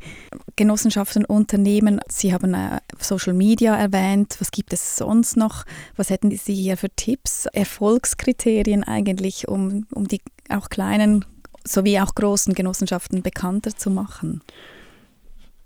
Genossenschaften 0.55 1.25
unternehmen. 1.25 1.99
Sie 2.09 2.33
haben 2.33 2.55
äh, 2.55 2.79
Social 2.97 3.33
Media 3.33 3.75
erwähnt. 3.75 4.37
Was 4.39 4.49
gibt 4.49 4.73
es 4.73 4.97
sonst 4.97 5.37
noch? 5.37 5.63
Was 5.95 6.09
hätten 6.09 6.31
Sie 6.31 6.55
hier 6.55 6.75
für 6.75 6.89
Tipps, 6.89 7.45
Erfolgskriterien 7.45 8.83
eigentlich, 8.83 9.47
um, 9.47 9.85
um 9.93 10.07
die 10.07 10.21
auch 10.49 10.69
kleinen 10.69 11.23
sowie 11.65 11.99
auch 11.99 12.15
großen 12.15 12.53
Genossenschaften 12.53 13.21
bekannter 13.21 13.75
zu 13.75 13.89
machen? 13.89 14.41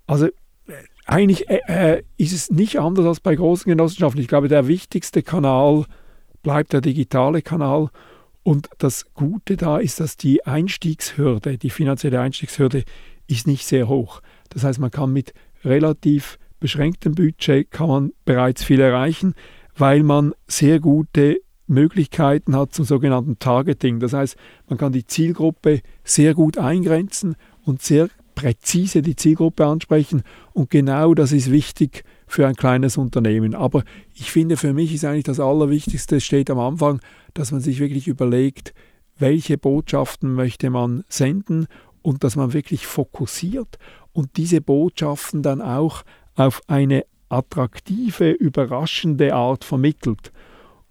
Also 0.06 0.28
eigentlich 1.06 1.48
äh, 1.48 1.60
äh, 1.66 2.02
ist 2.16 2.32
es 2.32 2.50
nicht 2.50 2.78
anders 2.78 3.06
als 3.06 3.20
bei 3.20 3.34
großen 3.34 3.68
Genossenschaften. 3.68 4.20
Ich 4.20 4.28
glaube, 4.28 4.48
der 4.48 4.66
wichtigste 4.66 5.22
Kanal 5.22 5.84
bleibt 6.42 6.72
der 6.72 6.80
digitale 6.80 7.42
Kanal. 7.42 7.90
Und 8.42 8.68
das 8.78 9.12
Gute 9.14 9.56
da 9.56 9.78
ist, 9.78 10.00
dass 10.00 10.16
die 10.16 10.44
Einstiegshürde, 10.46 11.58
die 11.58 11.70
finanzielle 11.70 12.20
Einstiegshürde, 12.20 12.84
ist 13.26 13.46
nicht 13.46 13.66
sehr 13.66 13.88
hoch. 13.88 14.20
Das 14.50 14.64
heißt, 14.64 14.78
man 14.78 14.90
kann 14.90 15.12
mit 15.12 15.32
relativ 15.64 16.38
beschränktem 16.60 17.14
Budget 17.14 17.70
kann 17.70 17.88
man 17.88 18.12
bereits 18.24 18.64
viel 18.64 18.80
erreichen, 18.80 19.34
weil 19.76 20.02
man 20.02 20.34
sehr 20.46 20.80
gute 20.80 21.38
Möglichkeiten 21.66 22.56
hat 22.56 22.74
zum 22.74 22.84
sogenannten 22.84 23.38
Targeting. 23.38 24.00
Das 24.00 24.12
heißt, 24.12 24.36
man 24.68 24.78
kann 24.78 24.92
die 24.92 25.06
Zielgruppe 25.06 25.80
sehr 26.02 26.34
gut 26.34 26.58
eingrenzen 26.58 27.36
und 27.64 27.82
sehr 27.82 28.08
präzise 28.34 29.02
die 29.02 29.16
Zielgruppe 29.16 29.64
ansprechen 29.64 30.22
und 30.52 30.70
genau 30.70 31.14
das 31.14 31.32
ist 31.32 31.50
wichtig 31.50 32.04
für 32.26 32.46
ein 32.46 32.56
kleines 32.56 32.96
Unternehmen. 32.96 33.54
Aber 33.54 33.84
ich 34.14 34.30
finde, 34.30 34.56
für 34.56 34.72
mich 34.72 34.92
ist 34.92 35.04
eigentlich 35.04 35.24
das 35.24 35.40
Allerwichtigste, 35.40 36.20
steht 36.20 36.50
am 36.50 36.58
Anfang, 36.58 37.00
dass 37.34 37.52
man 37.52 37.60
sich 37.60 37.78
wirklich 37.78 38.08
überlegt, 38.08 38.74
welche 39.18 39.56
Botschaften 39.56 40.34
möchte 40.34 40.70
man 40.70 41.04
senden 41.08 41.66
und 42.02 42.24
dass 42.24 42.36
man 42.36 42.52
wirklich 42.52 42.86
fokussiert 42.86 43.78
und 44.12 44.36
diese 44.36 44.60
Botschaften 44.60 45.42
dann 45.42 45.62
auch 45.62 46.02
auf 46.34 46.60
eine 46.66 47.04
attraktive, 47.28 48.30
überraschende 48.30 49.34
Art 49.34 49.64
vermittelt. 49.64 50.32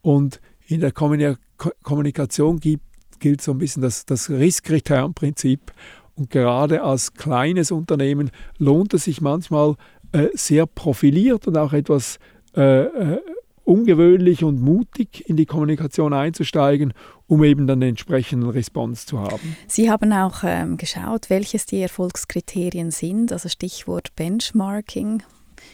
Und 0.01 0.39
in 0.73 0.81
der 0.81 0.91
Kommunikation 0.91 2.59
gibt, 2.59 2.83
gilt 3.19 3.41
so 3.41 3.51
ein 3.51 3.57
bisschen 3.57 3.81
das, 3.81 4.05
das 4.05 4.29
Risskriterienprinzip. 4.29 5.71
Und 6.15 6.29
gerade 6.29 6.83
als 6.83 7.13
kleines 7.13 7.71
Unternehmen 7.71 8.31
lohnt 8.57 8.93
es 8.93 9.05
sich 9.05 9.21
manchmal 9.21 9.75
äh, 10.11 10.27
sehr 10.33 10.65
profiliert 10.65 11.47
und 11.47 11.57
auch 11.57 11.73
etwas 11.73 12.19
äh, 12.55 12.83
äh, 12.83 13.19
ungewöhnlich 13.63 14.43
und 14.43 14.61
mutig 14.61 15.27
in 15.27 15.37
die 15.37 15.45
Kommunikation 15.45 16.13
einzusteigen, 16.13 16.93
um 17.27 17.43
eben 17.43 17.65
dann 17.65 17.79
den 17.79 17.89
entsprechenden 17.89 18.49
Response 18.49 19.05
zu 19.05 19.19
haben. 19.19 19.55
Sie 19.67 19.89
haben 19.89 20.11
auch 20.11 20.43
ähm, 20.43 20.77
geschaut, 20.77 21.29
welches 21.29 21.65
die 21.65 21.81
Erfolgskriterien 21.81 22.91
sind, 22.91 23.31
also 23.31 23.49
Stichwort 23.49 24.15
Benchmarking. 24.15 25.23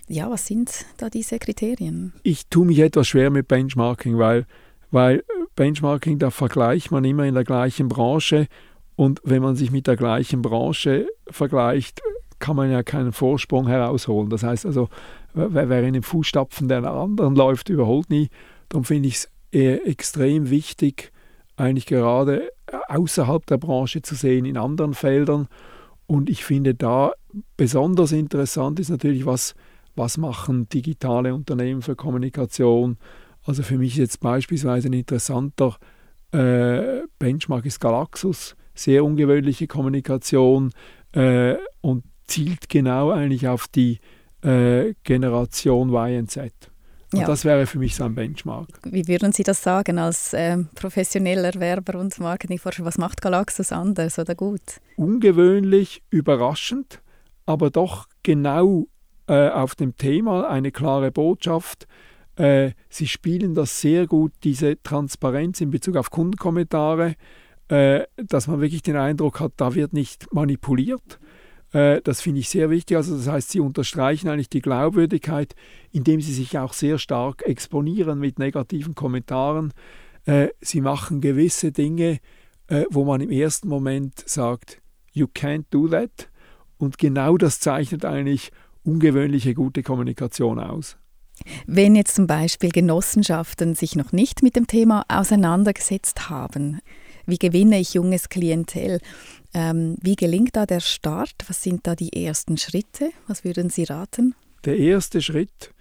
Ja, 0.07 0.29
was 0.29 0.45
sind 0.45 0.85
da 0.97 1.09
diese 1.09 1.39
Kriterien? 1.39 2.13
Ich 2.23 2.47
tue 2.47 2.65
mich 2.65 2.79
etwas 2.79 3.07
schwer 3.07 3.31
mit 3.31 3.47
Benchmarking, 3.47 4.17
weil, 4.17 4.45
weil 4.91 5.23
Benchmarking, 5.56 6.19
da 6.19 6.32
vergleicht 6.32 6.91
man 6.91 7.04
immer 7.04 7.25
in 7.25 7.34
der 7.34 7.43
gleichen 7.43 7.88
Branche 7.88 8.47
und 8.95 9.21
wenn 9.23 9.41
man 9.41 9.56
sich 9.56 9.71
mit 9.71 9.88
der 9.88 9.95
gleichen 9.95 10.41
Branche 10.41 11.08
vergleicht, 11.30 12.02
kann 12.39 12.56
man 12.56 12.71
ja 12.71 12.84
keinen 12.84 13.12
Vorsprung 13.12 13.67
herausholen. 13.67 14.30
Das 14.30 14.43
heißt 14.43 14.65
also, 14.65 14.89
wer 15.34 15.84
in 15.84 15.93
den 15.93 16.04
Fußstapfen 16.04 16.67
der 16.67 16.84
anderen 16.86 17.36
läuft, 17.36 17.69
überholt 17.69 18.10
nie. 18.10 18.30
Darum 18.69 18.86
finde 18.86 19.10
ich 19.10 19.15
es 19.15 19.30
extrem 19.52 20.49
wichtig, 20.49 21.12
eigentlich 21.58 21.86
gerade 21.86 22.52
außerhalb 22.88 23.45
der 23.45 23.58
Branche 23.58 24.02
zu 24.02 24.15
sehen, 24.15 24.45
in 24.45 24.58
anderen 24.58 24.93
Feldern. 24.93 25.47
Und 26.08 26.30
ich 26.30 26.45
finde 26.45 26.75
da 26.75 27.12
besonders 27.58 28.12
interessant 28.12 28.80
ist 28.80 28.89
natürlich, 28.89 29.25
was, 29.25 29.54
was 29.95 30.17
machen 30.17 30.69
digitale 30.69 31.34
Unternehmen 31.34 31.82
für 31.82 31.95
Kommunikation. 31.95 32.97
Also 33.43 33.63
für 33.63 33.78
mich 33.78 33.93
ist 33.93 33.99
jetzt 33.99 34.19
beispielsweise 34.19 34.89
ein 34.89 34.93
interessanter 34.93 35.78
äh, 36.32 37.02
Benchmark 37.17 37.65
ist 37.65 37.80
Galaxus 37.80 38.56
sehr 38.80 39.04
ungewöhnliche 39.04 39.67
Kommunikation 39.67 40.71
äh, 41.12 41.56
und 41.82 42.04
zielt 42.28 42.69
genau 42.69 43.12
eigentlich 43.12 43.47
auf 43.47 43.67
die 43.67 43.99
äh, 44.41 44.93
Generation 45.04 45.89
Y 45.89 46.19
und 46.19 46.32
Z. 46.32 46.54
Und 47.12 47.21
ja. 47.21 47.25
das 47.25 47.43
wäre 47.43 47.65
für 47.65 47.80
mich 47.80 47.95
so 47.95 48.04
ein 48.04 48.13
Benchmark. 48.13 48.67
Wie 48.84 49.08
würden 49.08 49.32
Sie 49.32 49.41
das 49.41 49.63
sagen 49.63 49.97
als 49.97 50.34
äh, 50.34 50.58
professioneller 50.75 51.56
Werber 51.56 51.99
und 51.99 52.17
Marketingforscher? 52.19 52.86
Was 52.86 52.99
macht 52.99 53.21
Galaxus 53.21 53.71
anders 53.71 54.19
oder 54.19 54.36
gut? 54.36 54.62
Ungewöhnlich, 54.95 56.04
überraschend, 56.12 57.02
aber 57.47 57.71
doch 57.71 58.08
genau 58.21 58.86
äh, 59.28 59.49
auf 59.49 59.73
dem 59.73 59.97
Thema 59.97 60.47
eine 60.47 60.71
klare 60.71 61.12
Botschaft. 61.12 61.88
Äh, 62.39 62.71
sie 62.89 63.08
spielen 63.08 63.54
das 63.54 63.80
sehr 63.82 64.08
gut, 64.08 64.32
diese 64.43 64.82
Transparenz 64.82 65.62
in 65.62 65.69
Bezug 65.69 65.97
auf 65.97 66.10
Kundenkommentare 66.10 67.15
äh, 67.69 68.06
dass 68.17 68.47
man 68.47 68.62
wirklich 68.62 68.82
den 68.82 68.97
Eindruck 68.97 69.39
hat, 69.39 69.54
da 69.58 69.75
wird 69.75 69.93
nicht 69.93 70.34
manipuliert. 70.34 71.19
Äh, 71.71 72.02
das 72.04 72.21
finde 72.21 72.39
ich 72.41 72.49
sehr 72.49 72.69
wichtig. 72.69 72.97
Also 72.97 73.15
das 73.15 73.28
heißt, 73.28 73.52
sie 73.52 73.60
unterstreichen 73.60 74.28
eigentlich 74.28 74.49
die 74.49 74.62
Glaubwürdigkeit, 74.62 75.56
indem 75.91 76.19
sie 76.19 76.34
sich 76.34 76.58
auch 76.58 76.73
sehr 76.73 76.97
stark 76.97 77.43
exponieren 77.43 78.19
mit 78.19 78.39
negativen 78.39 78.95
Kommentaren. 78.95 79.71
Äh, 80.25 80.49
sie 80.62 80.82
machen 80.82 81.21
gewisse 81.21 81.71
Dinge, 81.71 82.19
äh, 82.67 82.86
wo 82.89 83.06
man 83.06 83.21
im 83.21 83.32
ersten 83.32 83.67
Moment 83.67 84.28
sagt, 84.28 84.82
you 85.13 85.28
can't 85.28 85.65
do 85.69 85.88
that. 85.88 86.30
Und 86.78 86.97
genau 86.97 87.38
das 87.38 87.60
zeichnet 87.60 88.04
eigentlich 88.04 88.52
ungewöhnliche 88.84 89.54
gute 89.54 89.84
Kommunikation 89.84 90.60
aus. 90.60 90.97
Wenn 91.65 91.95
jetzt 91.95 92.15
zum 92.15 92.28
Beispiel 92.28 92.69
Genossenschaften 92.69 93.75
sich 93.75 93.95
noch 93.95 94.12
nicht 94.12 94.43
mit 94.43 94.56
dem 94.56 94.67
Thema 94.67 95.04
auseinandergesetzt 95.08 96.30
haben, 96.30 96.80
wie 97.25 97.38
gewinne 97.38 97.80
ich 97.80 97.93
junges 97.93 98.30
Klientel? 98.30 98.99
Ähm, 99.54 99.97
wie 100.02 100.15
gelingt 100.15 100.56
da 100.56 100.65
der 100.65 100.80
Start? 100.80 101.36
Was 101.47 101.62
sind 101.62 101.86
da 101.86 101.95
die 101.95 102.25
ersten 102.25 102.58
Schritte? 102.58 103.12
Was 103.28 103.43
würden 103.43 103.69
Sie 103.69 103.84
raten? 103.84 104.36
Der 104.65 104.78
erste 104.78 105.21
Schritt 105.21 105.73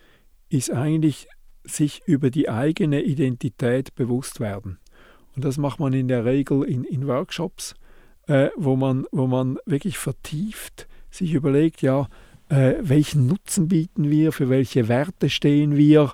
ist 0.50 0.70
eigentlich, 0.70 1.28
sich 1.64 2.02
über 2.06 2.30
die 2.30 2.48
eigene 2.48 3.02
Identität 3.02 3.94
bewusst 3.94 4.40
werden. 4.40 4.78
Und 5.36 5.44
das 5.44 5.58
macht 5.58 5.80
man 5.80 5.92
in 5.92 6.08
der 6.08 6.24
Regel 6.24 6.64
in, 6.64 6.84
in 6.84 7.06
Workshops, 7.06 7.74
äh, 8.26 8.48
wo, 8.56 8.76
man, 8.76 9.06
wo 9.12 9.26
man 9.26 9.58
wirklich 9.66 9.98
vertieft 9.98 10.88
sich 11.10 11.32
überlegt, 11.32 11.82
ja, 11.82 12.08
äh, 12.48 12.74
welchen 12.80 13.26
Nutzen 13.26 13.68
bieten 13.68 14.10
wir, 14.10 14.32
für 14.32 14.48
welche 14.48 14.88
Werte 14.88 15.28
stehen 15.30 15.76
wir, 15.76 16.12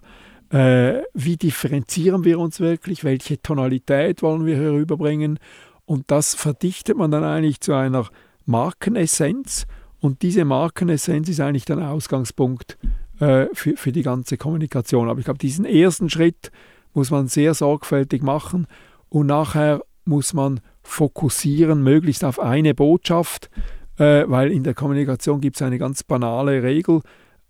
äh, 0.51 1.03
wie 1.15 1.37
differenzieren 1.37 2.25
wir 2.25 2.39
uns 2.39 2.61
wirklich, 2.61 3.05
welche 3.05 3.41
Tonalität 3.41 4.23
wollen 4.23 4.47
wir 4.47 4.57
herüberbringen. 4.57 5.39
Und 5.85 6.11
das 6.11 6.35
verdichtet 6.35 6.97
man 6.97 7.11
dann 7.11 7.25
eigentlich 7.25 7.61
zu 7.61 7.75
einer 7.75 8.09
Markenessenz. 8.47 9.67
Und 10.01 10.23
diese 10.23 10.45
Markenessenz 10.45 11.29
ist 11.29 11.41
eigentlich 11.41 11.65
der 11.65 11.91
Ausgangspunkt 11.91 12.79
äh, 13.21 13.47
für, 13.53 13.77
für 13.77 13.93
die 13.93 14.03
ganze 14.03 14.37
Kommunikation. 14.37 15.09
Aber 15.09 15.19
ich 15.19 15.25
glaube, 15.25 15.39
diesen 15.39 15.65
ersten 15.65 16.11
Schritt 16.11 16.51
muss 16.93 17.11
man 17.11 17.27
sehr 17.29 17.55
sorgfältig 17.55 18.23
machen 18.23 18.67
und 19.09 19.27
nachher 19.27 19.83
muss 20.05 20.35
man 20.35 20.61
fokussieren, 20.83 21.83
möglichst 21.83 22.25
auf 22.25 22.39
eine 22.39 22.75
Botschaft, 22.75 23.51
äh, 23.99 24.25
weil 24.27 24.51
in 24.51 24.65
der 24.65 24.75
Kommunikation 24.75 25.41
gibt 25.41 25.57
es 25.57 25.63
eine 25.63 25.79
ganz 25.79 26.03
banale 26.03 26.63
Regel. 26.63 27.01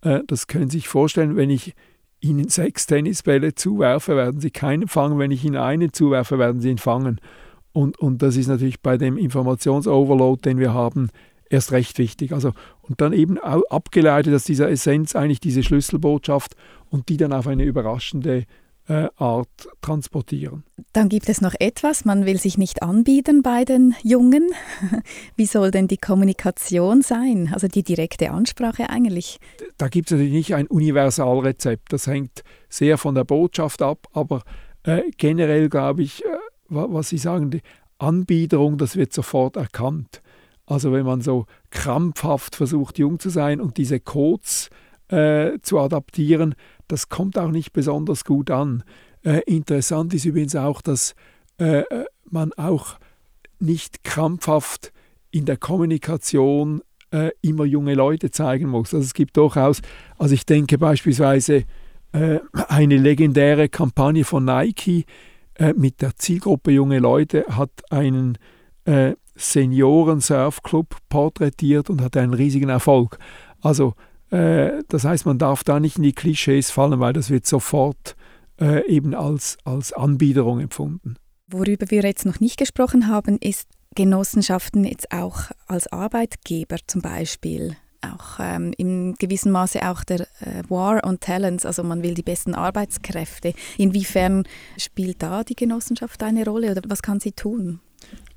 Äh, 0.01 0.21
das 0.27 0.47
können 0.47 0.69
Sie 0.69 0.77
sich 0.77 0.87
vorstellen, 0.87 1.35
wenn 1.35 1.49
ich 1.49 1.73
Ihnen 2.21 2.47
sechs 2.49 2.87
Tennisbälle 2.87 3.55
zuwerfe, 3.55 4.15
werden 4.15 4.39
Sie 4.39 4.51
keinen 4.51 4.87
fangen. 4.87 5.19
Wenn 5.19 5.31
ich 5.31 5.43
Ihnen 5.45 5.57
einen 5.57 5.93
zuwerfe, 5.93 6.39
werden 6.39 6.61
Sie 6.61 6.69
ihn 6.69 6.77
fangen. 6.77 7.19
Und, 7.71 7.99
und 7.99 8.21
das 8.21 8.37
ist 8.37 8.47
natürlich 8.47 8.81
bei 8.81 8.97
dem 8.97 9.17
Informationsoverload, 9.17 10.41
den 10.41 10.59
wir 10.59 10.73
haben, 10.73 11.09
erst 11.49 11.71
recht 11.71 11.97
wichtig. 11.97 12.33
Also, 12.33 12.53
und 12.81 13.01
dann 13.01 13.13
eben 13.13 13.37
abgeleitet 13.37 14.33
aus 14.33 14.43
dieser 14.43 14.69
Essenz 14.69 15.15
eigentlich 15.15 15.39
diese 15.39 15.63
Schlüsselbotschaft 15.63 16.55
und 16.89 17.09
die 17.09 17.17
dann 17.17 17.33
auf 17.33 17.47
eine 17.47 17.63
überraschende 17.63 18.45
Art 18.87 19.49
transportieren. 19.81 20.63
Dann 20.93 21.09
gibt 21.09 21.27
es 21.27 21.41
noch 21.41 21.55
etwas, 21.59 22.05
man 22.05 22.25
will 22.25 22.37
sich 22.37 22.57
nicht 22.57 22.83
anbieten 22.83 23.41
bei 23.41 23.65
den 23.65 23.95
Jungen. 24.03 24.49
Wie 25.35 25.47
soll 25.47 25.71
denn 25.71 25.87
die 25.87 25.97
Kommunikation 25.97 27.01
sein, 27.01 27.49
also 27.51 27.67
die 27.67 27.83
direkte 27.83 28.29
Ansprache 28.29 28.89
eigentlich? 28.89 29.39
Da 29.77 29.87
gibt 29.87 30.07
es 30.07 30.11
natürlich 30.11 30.33
nicht 30.33 30.55
ein 30.55 30.67
Universalrezept, 30.67 31.91
das 31.91 32.05
hängt 32.05 32.43
sehr 32.69 32.97
von 32.97 33.15
der 33.15 33.23
Botschaft 33.23 33.81
ab, 33.81 34.07
aber 34.13 34.43
äh, 34.83 35.01
generell 35.17 35.69
glaube 35.69 36.03
ich, 36.03 36.23
äh, 36.23 36.27
was 36.69 37.09
Sie 37.09 37.17
sagen, 37.17 37.51
die 37.51 37.61
Anbiederung, 37.97 38.77
das 38.77 38.95
wird 38.95 39.13
sofort 39.13 39.55
erkannt. 39.55 40.21
Also 40.65 40.91
wenn 40.91 41.05
man 41.05 41.21
so 41.21 41.45
krampfhaft 41.69 42.55
versucht, 42.55 42.97
jung 42.97 43.19
zu 43.19 43.29
sein 43.29 43.61
und 43.61 43.77
diese 43.77 43.99
Codes 43.99 44.69
äh, 45.09 45.59
zu 45.61 45.79
adaptieren, 45.79 46.55
das 46.87 47.09
kommt 47.09 47.37
auch 47.37 47.51
nicht 47.51 47.73
besonders 47.73 48.23
gut 48.25 48.51
an. 48.51 48.83
Äh, 49.23 49.41
interessant 49.45 50.13
ist 50.13 50.25
übrigens 50.25 50.55
auch, 50.55 50.81
dass 50.81 51.15
äh, 51.57 51.83
man 52.29 52.53
auch 52.53 52.97
nicht 53.59 54.03
krampfhaft 54.03 54.91
in 55.31 55.45
der 55.45 55.57
Kommunikation 55.57 56.81
äh, 57.11 57.31
immer 57.41 57.65
junge 57.65 57.93
Leute 57.93 58.31
zeigen 58.31 58.69
muss. 58.69 58.93
Also 58.93 59.05
es 59.05 59.13
gibt 59.13 59.37
durchaus, 59.37 59.81
also 60.17 60.33
ich 60.33 60.45
denke 60.45 60.77
beispielsweise 60.77 61.63
äh, 62.11 62.39
eine 62.67 62.97
legendäre 62.97 63.69
Kampagne 63.69 64.23
von 64.23 64.45
Nike 64.45 65.05
äh, 65.55 65.73
mit 65.73 66.01
der 66.01 66.15
Zielgruppe 66.15 66.71
junge 66.71 66.99
Leute 66.99 67.45
hat 67.49 67.71
einen 67.89 68.37
Senioren-Surfclub 69.33 70.95
porträtiert 71.09 71.89
und 71.89 72.01
hatte 72.01 72.21
einen 72.21 72.35
riesigen 72.35 72.69
Erfolg. 72.69 73.17
Also 73.61 73.95
äh, 73.97 74.14
das 74.87 75.03
heißt, 75.03 75.25
man 75.25 75.37
darf 75.37 75.63
da 75.63 75.79
nicht 75.79 75.97
in 75.97 76.03
die 76.03 76.13
Klischees 76.13 76.71
fallen, 76.71 76.99
weil 76.99 77.13
das 77.13 77.29
wird 77.29 77.45
sofort 77.45 78.15
äh, 78.59 78.87
eben 78.87 79.13
als, 79.13 79.57
als 79.63 79.93
Anbiederung 79.93 80.59
empfunden. 80.59 81.15
Worüber 81.47 81.89
wir 81.91 82.01
jetzt 82.01 82.25
noch 82.25 82.39
nicht 82.39 82.57
gesprochen 82.57 83.07
haben, 83.07 83.37
ist 83.37 83.67
Genossenschaften 83.95 84.83
jetzt 84.83 85.11
auch 85.11 85.51
als 85.67 85.87
Arbeitgeber 85.87 86.77
zum 86.87 87.01
Beispiel. 87.01 87.77
Auch 88.01 88.39
ähm, 88.39 88.73
in 88.77 89.15
gewissem 89.15 89.51
Maße 89.51 89.87
auch 89.89 90.03
der 90.03 90.21
äh, 90.21 90.63
War 90.69 91.03
on 91.05 91.19
Talents, 91.19 91.65
also 91.65 91.83
man 91.83 92.03
will 92.03 92.13
die 92.13 92.23
besten 92.23 92.53
Arbeitskräfte. 92.53 93.53
Inwiefern 93.77 94.43
spielt 94.77 95.23
da 95.23 95.43
die 95.43 95.55
Genossenschaft 95.55 96.21
eine 96.23 96.45
Rolle 96.45 96.71
oder 96.71 96.81
was 96.87 97.01
kann 97.01 97.19
sie 97.19 97.31
tun? 97.31 97.79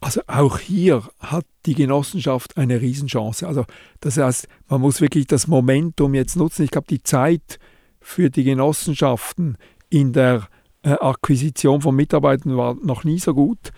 Also 0.01 0.21
auch 0.27 0.59
hier 0.59 1.03
hat 1.19 1.45
die 1.67 1.75
Genossenschaft 1.75 2.57
eine 2.57 2.81
Riesenchance. 2.81 3.47
Also 3.47 3.65
das 4.01 4.17
heißt, 4.17 4.49
man 4.69 4.81
muss 4.81 5.01
wirklich 5.01 5.27
das 5.27 5.49
Momentum 5.49 6.15
jetzt 6.15 6.37
nutzen. 6.37 6.63
Ich 6.63 6.71
glaube, 6.71 6.87
die 6.89 7.03
Zeit 7.03 7.59
für 8.01 8.31
die 8.31 8.45
Genossenschaften 8.45 9.59
in 9.91 10.13
der 10.13 10.49
äh, 10.83 10.91
Akquisition 10.91 11.81
von 11.81 11.97
Mitarbeitern 11.97 12.57
war 12.57 12.75
noch 12.75 13.05
nie 13.05 13.19
so 13.19 13.35
gut. 13.35 13.73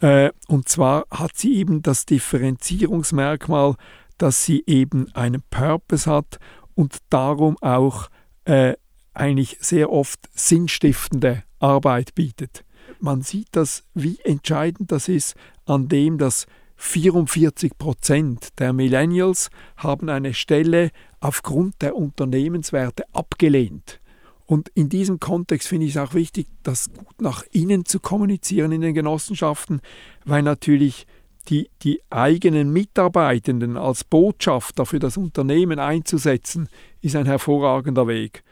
Äh, 0.00 0.30
und 0.48 0.68
zwar 0.68 1.04
hat 1.10 1.36
sie 1.36 1.56
eben 1.56 1.82
das 1.82 2.06
Differenzierungsmerkmal, 2.06 3.74
dass 4.18 4.44
sie 4.44 4.64
eben 4.66 5.14
einen 5.14 5.42
Purpose 5.50 6.10
hat 6.10 6.38
und 6.74 6.98
darum 7.10 7.56
auch 7.60 8.08
äh, 8.44 8.74
eigentlich 9.12 9.56
sehr 9.60 9.90
oft 9.90 10.20
sinnstiftende 10.34 11.42
Arbeit 11.58 12.14
bietet. 12.14 12.64
Man 13.00 13.22
sieht 13.22 13.48
das, 13.52 13.84
wie 13.94 14.18
entscheidend 14.24 14.92
das 14.92 15.08
ist, 15.08 15.34
an 15.64 15.88
dem 15.88 16.18
dass 16.18 16.46
44 16.76 17.78
Prozent 17.78 18.58
der 18.58 18.72
Millennials 18.72 19.50
haben 19.76 20.08
eine 20.08 20.34
Stelle 20.34 20.90
aufgrund 21.20 21.80
der 21.82 21.96
Unternehmenswerte 21.96 23.04
abgelehnt. 23.12 24.00
Und 24.44 24.68
in 24.74 24.88
diesem 24.88 25.18
Kontext 25.18 25.68
finde 25.68 25.86
ich 25.86 25.96
es 25.96 26.00
auch 26.00 26.14
wichtig, 26.14 26.46
das 26.62 26.92
gut 26.92 27.20
nach 27.20 27.42
innen 27.50 27.84
zu 27.84 27.98
kommunizieren 27.98 28.70
in 28.70 28.80
den 28.80 28.94
Genossenschaften, 28.94 29.80
weil 30.24 30.42
natürlich 30.42 31.06
die, 31.48 31.68
die 31.82 32.00
eigenen 32.10 32.72
Mitarbeitenden 32.72 33.76
als 33.76 34.04
Botschafter 34.04 34.86
für 34.86 34.98
das 34.98 35.16
Unternehmen 35.16 35.78
einzusetzen, 35.78 36.68
ist 37.00 37.16
ein 37.16 37.26
hervorragender 37.26 38.06
Weg. 38.06 38.44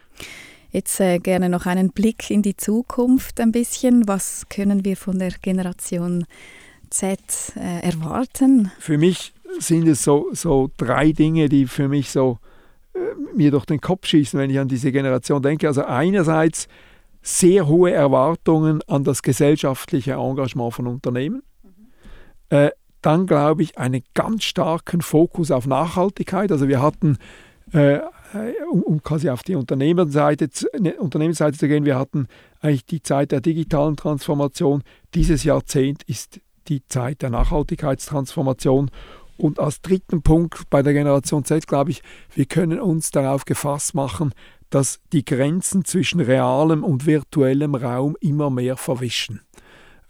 Jetzt 0.74 0.98
äh, 0.98 1.20
gerne 1.20 1.48
noch 1.48 1.66
einen 1.66 1.90
Blick 1.90 2.30
in 2.30 2.42
die 2.42 2.56
Zukunft 2.56 3.38
ein 3.38 3.52
bisschen. 3.52 4.08
Was 4.08 4.48
können 4.48 4.84
wir 4.84 4.96
von 4.96 5.20
der 5.20 5.30
Generation 5.30 6.26
Z 6.90 7.20
äh, 7.54 7.86
erwarten? 7.86 8.72
Für 8.80 8.98
mich 8.98 9.32
sind 9.60 9.86
es 9.86 10.02
so, 10.02 10.30
so 10.32 10.72
drei 10.76 11.12
Dinge, 11.12 11.48
die 11.48 11.68
für 11.68 11.86
mich 11.86 12.10
so 12.10 12.38
äh, 12.92 12.98
mir 13.36 13.52
durch 13.52 13.66
den 13.66 13.80
Kopf 13.80 14.08
schießen, 14.08 14.36
wenn 14.36 14.50
ich 14.50 14.58
an 14.58 14.66
diese 14.66 14.90
Generation 14.90 15.40
denke. 15.40 15.68
Also 15.68 15.84
einerseits 15.84 16.66
sehr 17.22 17.68
hohe 17.68 17.92
Erwartungen 17.92 18.82
an 18.88 19.04
das 19.04 19.22
gesellschaftliche 19.22 20.14
Engagement 20.14 20.74
von 20.74 20.88
Unternehmen. 20.88 21.44
Mhm. 21.62 21.70
Äh, 22.48 22.70
dann 23.00 23.28
glaube 23.28 23.62
ich 23.62 23.78
einen 23.78 24.02
ganz 24.14 24.42
starken 24.42 25.02
Fokus 25.02 25.52
auf 25.52 25.68
Nachhaltigkeit. 25.68 26.50
Also 26.50 26.66
wir 26.66 26.82
hatten 26.82 27.18
äh, 27.72 28.00
um, 28.70 28.82
um, 28.82 29.02
quasi 29.02 29.30
auf 29.30 29.42
die 29.42 29.54
Unternehmensseite, 29.54 30.48
ne, 30.78 30.94
Unternehmensseite 30.94 31.58
zu 31.58 31.68
gehen, 31.68 31.84
wir 31.84 31.98
hatten 31.98 32.26
eigentlich 32.60 32.86
die 32.86 33.02
Zeit 33.02 33.32
der 33.32 33.40
digitalen 33.40 33.96
Transformation. 33.96 34.82
Dieses 35.14 35.44
Jahrzehnt 35.44 36.02
ist 36.04 36.40
die 36.68 36.86
Zeit 36.86 37.22
der 37.22 37.30
Nachhaltigkeitstransformation. 37.30 38.90
Und 39.36 39.58
als 39.58 39.82
dritten 39.82 40.22
Punkt 40.22 40.70
bei 40.70 40.82
der 40.82 40.92
Generation 40.92 41.44
Z, 41.44 41.66
glaube 41.66 41.90
ich, 41.90 42.02
wir 42.34 42.46
können 42.46 42.80
uns 42.80 43.10
darauf 43.10 43.44
gefasst 43.44 43.94
machen, 43.94 44.32
dass 44.70 45.00
die 45.12 45.24
Grenzen 45.24 45.84
zwischen 45.84 46.20
realem 46.20 46.82
und 46.84 47.06
virtuellem 47.06 47.74
Raum 47.74 48.16
immer 48.20 48.50
mehr 48.50 48.76
verwischen. 48.76 49.40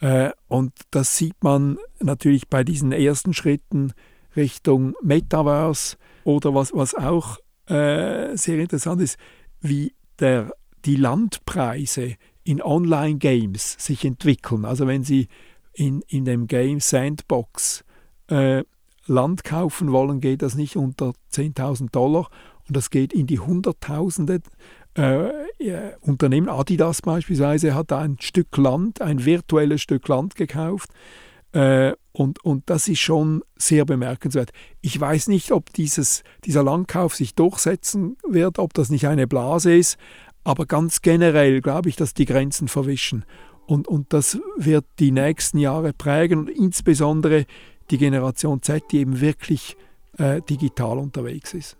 Äh, 0.00 0.30
und 0.48 0.72
das 0.90 1.16
sieht 1.16 1.42
man 1.42 1.78
natürlich 2.00 2.48
bei 2.48 2.64
diesen 2.64 2.92
ersten 2.92 3.34
Schritten 3.34 3.92
Richtung 4.36 4.94
Metaverse 5.02 5.96
oder 6.24 6.54
was, 6.54 6.72
was 6.72 6.94
auch 6.94 7.38
äh, 7.66 8.36
sehr 8.36 8.58
interessant 8.58 9.00
ist, 9.00 9.18
wie 9.60 9.94
der, 10.18 10.52
die 10.84 10.96
Landpreise 10.96 12.16
in 12.44 12.62
Online-Games 12.62 13.76
sich 13.78 14.04
entwickeln. 14.04 14.64
Also 14.64 14.86
wenn 14.86 15.02
Sie 15.02 15.28
in, 15.72 16.02
in 16.08 16.24
dem 16.24 16.46
Game 16.46 16.80
Sandbox 16.80 17.84
äh, 18.28 18.64
Land 19.06 19.44
kaufen 19.44 19.92
wollen, 19.92 20.20
geht 20.20 20.42
das 20.42 20.54
nicht 20.54 20.76
unter 20.76 21.12
10.000 21.32 21.90
Dollar 21.90 22.28
und 22.68 22.76
das 22.76 22.90
geht 22.90 23.12
in 23.12 23.26
die 23.26 23.40
Hunderttausende. 23.40 24.40
Äh, 24.94 25.30
Unternehmen 26.00 26.48
Adidas 26.48 27.02
beispielsweise 27.02 27.74
hat 27.74 27.92
ein 27.92 28.18
Stück 28.20 28.56
Land, 28.56 29.00
ein 29.00 29.24
virtuelles 29.24 29.80
Stück 29.80 30.06
Land 30.08 30.36
gekauft 30.36 30.90
äh, 31.54 31.94
und, 32.12 32.44
und 32.44 32.68
das 32.68 32.88
ist 32.88 32.98
schon 33.00 33.42
sehr 33.56 33.84
bemerkenswert. 33.84 34.50
Ich 34.80 35.00
weiß 35.00 35.28
nicht, 35.28 35.52
ob 35.52 35.72
dieses, 35.72 36.22
dieser 36.44 36.62
Landkauf 36.62 37.14
sich 37.14 37.34
durchsetzen 37.34 38.16
wird, 38.28 38.58
ob 38.58 38.74
das 38.74 38.90
nicht 38.90 39.06
eine 39.06 39.26
Blase 39.26 39.74
ist, 39.74 39.96
aber 40.42 40.66
ganz 40.66 41.00
generell 41.00 41.60
glaube 41.60 41.88
ich, 41.88 41.96
dass 41.96 42.12
die 42.12 42.24
Grenzen 42.24 42.68
verwischen. 42.68 43.24
Und, 43.66 43.88
und 43.88 44.12
das 44.12 44.38
wird 44.56 44.84
die 44.98 45.10
nächsten 45.10 45.58
Jahre 45.58 45.92
prägen 45.92 46.40
und 46.40 46.50
insbesondere 46.50 47.46
die 47.90 47.98
Generation 47.98 48.60
Z, 48.62 48.84
die 48.90 48.98
eben 48.98 49.20
wirklich 49.20 49.76
äh, 50.18 50.42
digital 50.42 50.98
unterwegs 50.98 51.54
ist. 51.54 51.76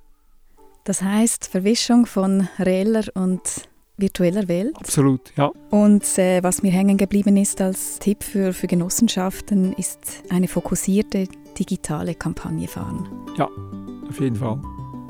Das 0.84 1.02
heißt 1.02 1.46
Verwischung 1.46 2.06
von 2.06 2.48
reeller 2.58 3.04
und 3.14 3.68
virtueller 3.96 4.48
Welt. 4.48 4.76
Absolut, 4.76 5.32
ja. 5.36 5.50
Und 5.70 6.18
äh, 6.18 6.42
was 6.42 6.62
mir 6.62 6.72
hängen 6.72 6.96
geblieben 6.96 7.36
ist 7.36 7.60
als 7.60 7.98
Tipp 7.98 8.22
für, 8.22 8.52
für 8.52 8.66
Genossenschaften, 8.66 9.72
ist 9.74 10.24
eine 10.30 10.48
fokussierte 10.48 11.28
digitale 11.58 12.14
Kampagne 12.14 12.66
fahren. 12.66 13.08
Ja, 13.36 13.48
auf 14.08 14.20
jeden 14.20 14.36
Fall. 14.36 14.60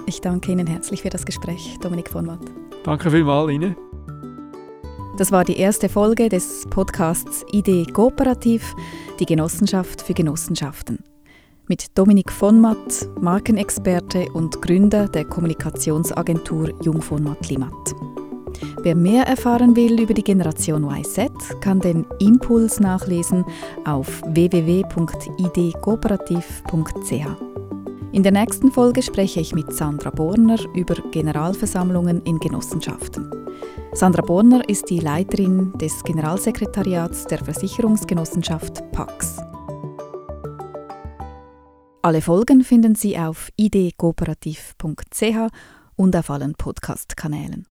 Ich 0.07 0.20
danke 0.20 0.53
Ihnen 0.53 0.66
herzlich 0.66 1.03
für 1.03 1.11
das 1.11 1.25
Gespräch, 1.25 1.79
Dominik 1.81 2.11
von 2.11 2.27
Watt. 2.27 2.44
Danke 2.85 3.11
vielmals 3.11 3.51
Ihnen. 3.51 3.75
Das 5.16 5.31
war 5.31 5.44
die 5.44 5.57
erste 5.57 5.88
Folge 5.88 6.29
des 6.29 6.64
Podcasts 6.70 7.44
Idee 7.53 7.87
Kooperativ, 7.87 8.75
die 9.20 9.27
Genossenschaft 9.27 10.03
für 10.03 10.12
Genossenschaften. 10.12 10.99
Mit 11.68 11.97
Dominik 11.97 12.31
von 12.31 12.61
Matt, 12.61 13.09
Markenexperte 13.20 14.27
und 14.33 14.61
Gründer 14.61 15.09
der 15.09 15.25
Kommunikationsagentur 15.25 16.75
Jung 16.83 17.01
von 17.01 17.23
Matt 17.23 17.49
Limat. 17.49 17.94
Wer 18.83 18.95
mehr 18.95 19.27
erfahren 19.27 19.77
will 19.77 20.01
über 20.01 20.14
die 20.14 20.25
Generation 20.25 20.90
YZ, 20.90 21.61
kann 21.61 21.81
den 21.81 22.07
Impuls 22.19 22.81
nachlesen 22.81 23.45
auf 23.85 24.23
www.idkooperativ.ch. 24.27 27.27
In 28.12 28.23
der 28.23 28.33
nächsten 28.33 28.71
Folge 28.71 29.03
spreche 29.03 29.40
ich 29.40 29.55
mit 29.55 29.75
Sandra 29.75 30.11
Borner 30.11 30.59
über 30.75 30.95
Generalversammlungen 31.11 32.23
in 32.23 32.38
Genossenschaften. 32.38 33.31
Sandra 33.93 34.23
Borner 34.23 34.69
ist 34.69 34.88
die 34.88 35.01
Leiterin 35.01 35.73
des 35.79 36.05
Generalsekretariats 36.05 37.27
der 37.27 37.38
Versicherungsgenossenschaft 37.38 38.90
PAX. 38.93 39.38
Alle 42.03 42.21
Folgen 42.21 42.62
finden 42.62 42.95
Sie 42.95 43.19
auf 43.19 43.51
idkooperativ.ch 43.57 45.49
und 45.97 46.17
auf 46.17 46.31
allen 46.31 46.55
Podcast-Kanälen. 46.55 47.67